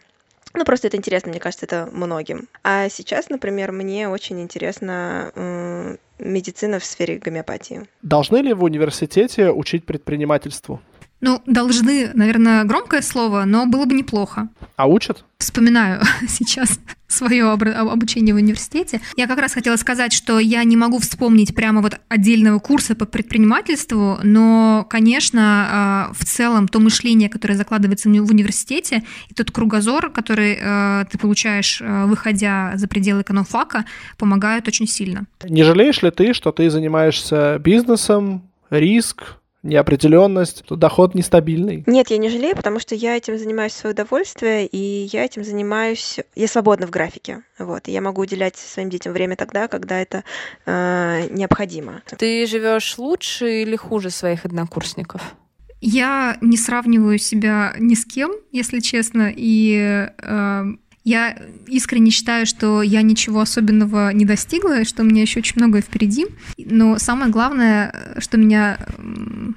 Ну, 0.54 0.66
просто 0.66 0.88
это 0.88 0.98
интересно, 0.98 1.30
мне 1.30 1.40
кажется, 1.40 1.66
это 1.66 1.90
многим. 1.92 2.48
А 2.64 2.90
сейчас, 2.90 3.30
например, 3.30 3.72
мне 3.72 4.10
очень 4.10 4.42
интересна 4.42 5.98
медицина 6.18 6.80
в 6.80 6.86
сфере 6.86 7.18
гомеопатии. 7.18 7.88
Должны 8.02 8.38
ли 8.38 8.54
в 8.54 8.64
университете 8.64 9.52
учить 9.52 9.86
предпринимательству? 9.86 10.82
Ну, 11.22 11.42
должны, 11.46 12.12
наверное, 12.14 12.64
громкое 12.64 13.02
слово, 13.02 13.44
но 13.46 13.66
было 13.66 13.86
бы 13.86 13.94
неплохо. 13.94 14.50
А 14.78 14.88
учат? 14.88 15.26
Вспоминаю 15.38 16.02
сейчас 16.28 16.80
свое 17.08 17.52
обучение 17.52 18.34
в 18.34 18.38
университете. 18.38 19.02
Я 19.18 19.28
как 19.28 19.40
раз 19.40 19.54
хотела 19.54 19.76
сказать, 19.76 20.14
что 20.14 20.40
я 20.40 20.64
не 20.64 20.78
могу 20.78 21.00
вспомнить 21.00 21.56
прямо 21.56 21.82
вот 21.82 22.00
отдельного 22.08 22.60
курса 22.60 22.96
по 22.96 23.06
предпринимательству, 23.06 24.20
но, 24.24 24.86
конечно, 24.90 25.42
а, 25.42 26.12
в 26.14 26.24
целом 26.24 26.68
то 26.68 26.80
мышление, 26.80 27.30
которое 27.30 27.56
закладывается 27.56 28.10
в 28.10 28.12
университете, 28.14 29.04
и 29.28 29.34
тот 29.34 29.52
кругозор, 29.52 30.12
который 30.12 30.58
а, 30.62 31.06
ты 31.06 31.18
получаешь, 31.18 31.82
а, 31.84 32.06
выходя 32.06 32.74
за 32.76 32.88
пределы 32.88 33.22
экономфака, 33.22 33.86
помогают 34.18 34.68
очень 34.68 34.88
сильно. 34.88 35.26
Не 35.44 35.64
жалеешь 35.64 36.02
ли 36.04 36.12
ты, 36.12 36.34
что 36.34 36.52
ты 36.52 36.70
занимаешься 36.70 37.58
бизнесом, 37.60 38.44
риск, 38.70 39.40
неопределенность, 39.64 40.64
то 40.66 40.76
доход 40.76 41.16
нестабильный. 41.16 41.84
Нет, 41.86 42.10
я 42.10 42.18
не 42.18 42.30
жалею, 42.30 42.56
потому 42.56 42.80
что 42.80 42.96
я 42.96 43.18
этим 43.18 43.38
занимаюсь 43.38 43.74
в 43.74 43.78
свое 43.78 43.94
удовольствие, 43.94 44.66
и 44.66 45.10
я 45.12 45.26
этим 45.26 45.44
занимаюсь, 45.44 46.20
я 46.36 46.48
свободна 46.48 46.88
в 46.88 46.90
графике, 46.90 47.44
вот, 47.58 47.88
и 47.88 47.92
я 47.92 48.02
могу 48.02 48.22
уделять 48.22 48.56
своим 48.56 48.90
детям 48.90 49.14
время 49.14 49.36
тогда, 49.36 49.68
когда 49.68 50.00
это 50.00 50.24
э, 50.66 51.28
необходимо. 51.30 52.02
Ты 52.18 52.46
живешь 52.46 52.98
лучше 52.98 53.62
или 53.64 53.76
хуже 53.76 54.10
своих 54.10 54.46
однокурсников? 54.46 55.36
Я 55.82 56.38
не 56.42 56.58
сравниваю 56.58 57.18
себя 57.20 57.74
ни 57.80 57.96
с 57.96 58.06
кем, 58.06 58.32
если 58.52 58.80
честно, 58.80 59.32
и 59.34 60.08
э, 60.18 60.64
я 61.10 61.36
искренне 61.66 62.12
считаю, 62.12 62.46
что 62.46 62.82
я 62.84 63.02
ничего 63.02 63.42
особенного 63.42 64.14
не 64.14 64.26
достигла, 64.26 64.86
что 64.86 65.02
у 65.02 65.06
меня 65.06 65.24
еще 65.24 65.40
очень 65.40 65.54
многое 65.56 65.82
впереди. 65.82 66.28
Но 66.58 67.00
самое 67.00 67.32
главное, 67.32 68.16
что 68.20 68.38
меня, 68.38 68.78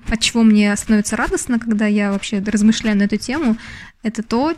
от 0.08 0.20
чего 0.20 0.42
мне 0.42 0.74
становится 0.76 1.16
радостно, 1.16 1.58
когда 1.58 1.86
я 1.86 2.10
вообще 2.10 2.42
размышляю 2.44 2.96
на 2.96 3.02
эту 3.02 3.18
тему, 3.18 3.56
это 4.02 4.22
то, 4.22 4.54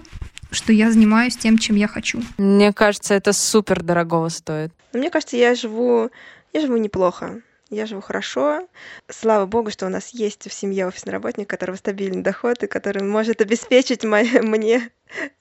что 0.53 0.73
я 0.73 0.93
занимаюсь 0.93 1.37
тем, 1.37 1.59
чем 1.59 1.77
я 1.77 1.89
хочу. 1.89 2.23
Мне 2.39 2.73
кажется, 2.73 3.15
это 3.15 3.33
супер 3.33 3.83
дорогого 3.83 4.29
стоит. 4.29 4.73
Мне 4.93 5.11
кажется, 5.11 5.37
я 5.37 5.55
живу, 5.57 6.11
я 6.53 6.61
живу 6.61 6.77
неплохо 6.77 7.43
я 7.75 7.87
живу 7.87 8.01
хорошо. 8.01 8.68
Слава 9.09 9.47
богу, 9.47 9.70
что 9.70 9.87
у 9.87 9.89
нас 9.89 10.11
есть 10.11 10.49
в 10.49 10.53
семье 10.53 10.87
офисный 10.87 11.12
работник, 11.12 11.47
у 11.47 11.51
которого 11.51 11.77
стабильный 11.77 12.22
доход 12.22 12.62
и 12.62 12.66
который 12.66 13.03
может 13.03 13.41
обеспечить 13.41 14.05
мне 14.43 14.91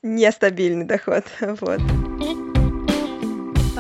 нестабильный 0.02 0.86
доход. 0.86 1.24
Вот. 1.62 2.53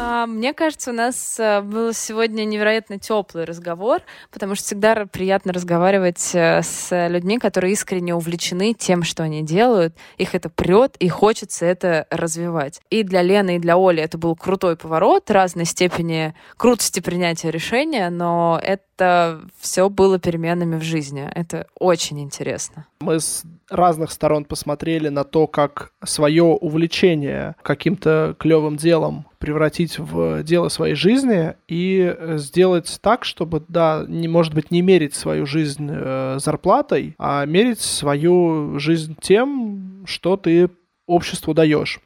А, 0.05 0.27
мне 0.27 0.53
кажется, 0.53 0.91
у 0.91 0.93
нас 0.93 1.39
э, 1.39 1.61
был 1.61 1.93
сегодня 1.93 2.43
невероятно 2.43 2.99
теплый 2.99 3.45
разговор, 3.45 4.01
потому 4.31 4.55
что 4.55 4.65
всегда 4.65 5.05
приятно 5.05 5.53
разговаривать 5.53 6.31
э, 6.33 6.61
с 6.61 7.07
людьми, 7.07 7.39
которые 7.39 7.71
искренне 7.71 8.13
увлечены 8.13 8.73
тем, 8.73 9.03
что 9.03 9.23
они 9.23 9.43
делают. 9.43 9.95
Их 10.17 10.35
это 10.35 10.49
прет, 10.49 10.97
и 10.97 11.07
хочется 11.07 11.65
это 11.65 12.05
развивать. 12.09 12.81
И 12.89 13.03
для 13.03 13.21
Лены, 13.21 13.55
и 13.55 13.59
для 13.59 13.77
Оли 13.77 14.03
это 14.03 14.17
был 14.17 14.35
крутой 14.35 14.75
поворот, 14.75 15.31
разной 15.31 15.65
степени 15.65 16.35
крутости 16.57 16.99
принятия 16.99 17.49
решения, 17.49 18.09
но 18.09 18.59
это 18.61 19.41
все 19.57 19.89
было 19.89 20.19
переменами 20.19 20.77
в 20.77 20.83
жизни. 20.83 21.29
Это 21.33 21.67
очень 21.79 22.19
интересно. 22.19 22.87
Мы 22.99 23.21
с 23.21 23.43
разных 23.69 24.11
сторон 24.11 24.45
посмотрели 24.45 25.09
на 25.09 25.23
то, 25.23 25.47
как 25.47 25.91
свое 26.03 26.43
увлечение 26.43 27.55
каким-то 27.63 28.35
клевым 28.37 28.77
делом 28.77 29.25
превратить 29.43 29.99
в 29.99 30.41
дело 30.43 30.69
своей 30.69 30.95
жизни 30.95 31.55
и 31.67 32.15
сделать 32.37 32.97
так, 33.01 33.25
чтобы, 33.25 33.61
да, 33.67 34.05
не, 34.07 34.29
может 34.29 34.53
быть, 34.53 34.71
не 34.71 34.81
мерить 34.81 35.15
свою 35.15 35.45
жизнь 35.45 35.89
э, 35.91 36.37
зарплатой, 36.39 37.13
а 37.19 37.45
мерить 37.45 37.81
свою 37.81 38.79
жизнь 38.79 39.17
тем, 39.19 40.05
что 40.05 40.37
ты 40.37 40.69
обществу 41.05 41.53
даешь. 41.53 41.99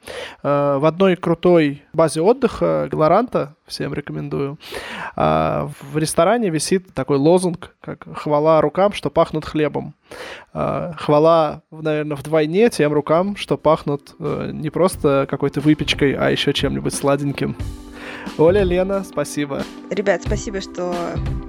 Э, 0.43 0.77
в 0.79 0.85
одной 0.85 1.15
крутой 1.15 1.83
базе 1.93 2.21
отдыха 2.21 2.87
Галаранта, 2.91 3.55
всем 3.65 3.93
рекомендую, 3.93 4.57
э, 5.15 5.67
в 5.91 5.97
ресторане 5.97 6.49
висит 6.49 6.93
такой 6.93 7.17
лозунг, 7.17 7.75
как 7.81 8.07
«Хвала 8.17 8.61
рукам, 8.61 8.93
что 8.93 9.09
пахнут 9.09 9.45
хлебом». 9.45 9.93
Э, 10.53 10.93
хвала, 10.97 11.61
наверное, 11.71 12.17
вдвойне 12.17 12.69
тем 12.69 12.93
рукам, 12.93 13.35
что 13.35 13.57
пахнут 13.57 14.15
не 14.19 14.69
просто 14.69 15.27
какой-то 15.29 15.61
выпечкой, 15.61 16.13
а 16.13 16.29
еще 16.29 16.53
чем-нибудь 16.53 16.93
сладеньким. 16.93 17.55
Оля, 18.37 18.63
Лена, 18.63 19.03
спасибо. 19.03 19.63
Ребят, 19.89 20.23
спасибо, 20.25 20.61
что 20.61 20.93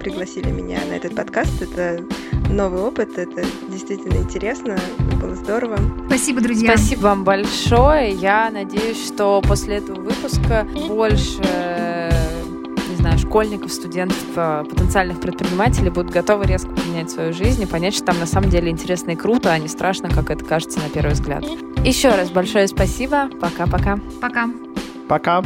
пригласили 0.00 0.50
меня 0.50 0.78
на 0.88 0.94
этот 0.94 1.14
подкаст. 1.14 1.62
Это 1.62 2.02
новый 2.50 2.82
опыт, 2.82 3.18
это 3.18 3.44
действительно 3.68 4.16
интересно, 4.16 4.78
было 5.20 5.34
здорово. 5.34 5.78
Спасибо, 6.06 6.40
друзья. 6.40 6.76
Спасибо 6.76 7.00
вам 7.00 7.24
большое. 7.24 8.12
Я 8.12 8.50
надеюсь, 8.50 9.06
что 9.06 9.42
после 9.46 9.76
этого 9.76 10.00
выпуска 10.00 10.66
больше 10.88 11.42
не 12.88 12.96
знаю, 12.96 13.18
школьников, 13.18 13.72
студентов, 13.72 14.24
э, 14.34 14.64
потенциальных 14.68 15.20
предпринимателей 15.20 15.90
будут 15.90 16.10
готовы 16.10 16.46
резко 16.46 16.70
поменять 16.70 17.10
свою 17.10 17.32
жизнь 17.32 17.62
и 17.62 17.66
понять, 17.66 17.94
что 17.94 18.06
там 18.06 18.18
на 18.18 18.26
самом 18.26 18.50
деле 18.50 18.70
интересно 18.70 19.12
и 19.12 19.16
круто, 19.16 19.52
а 19.52 19.58
не 19.58 19.68
страшно, 19.68 20.08
как 20.08 20.30
это 20.30 20.44
кажется 20.44 20.80
на 20.80 20.88
первый 20.88 21.12
взгляд. 21.12 21.44
Еще 21.84 22.08
раз 22.08 22.30
большое 22.30 22.66
спасибо. 22.66 23.28
Пока-пока. 23.40 23.98
Пока. 24.20 24.50
Пока. 25.08 25.42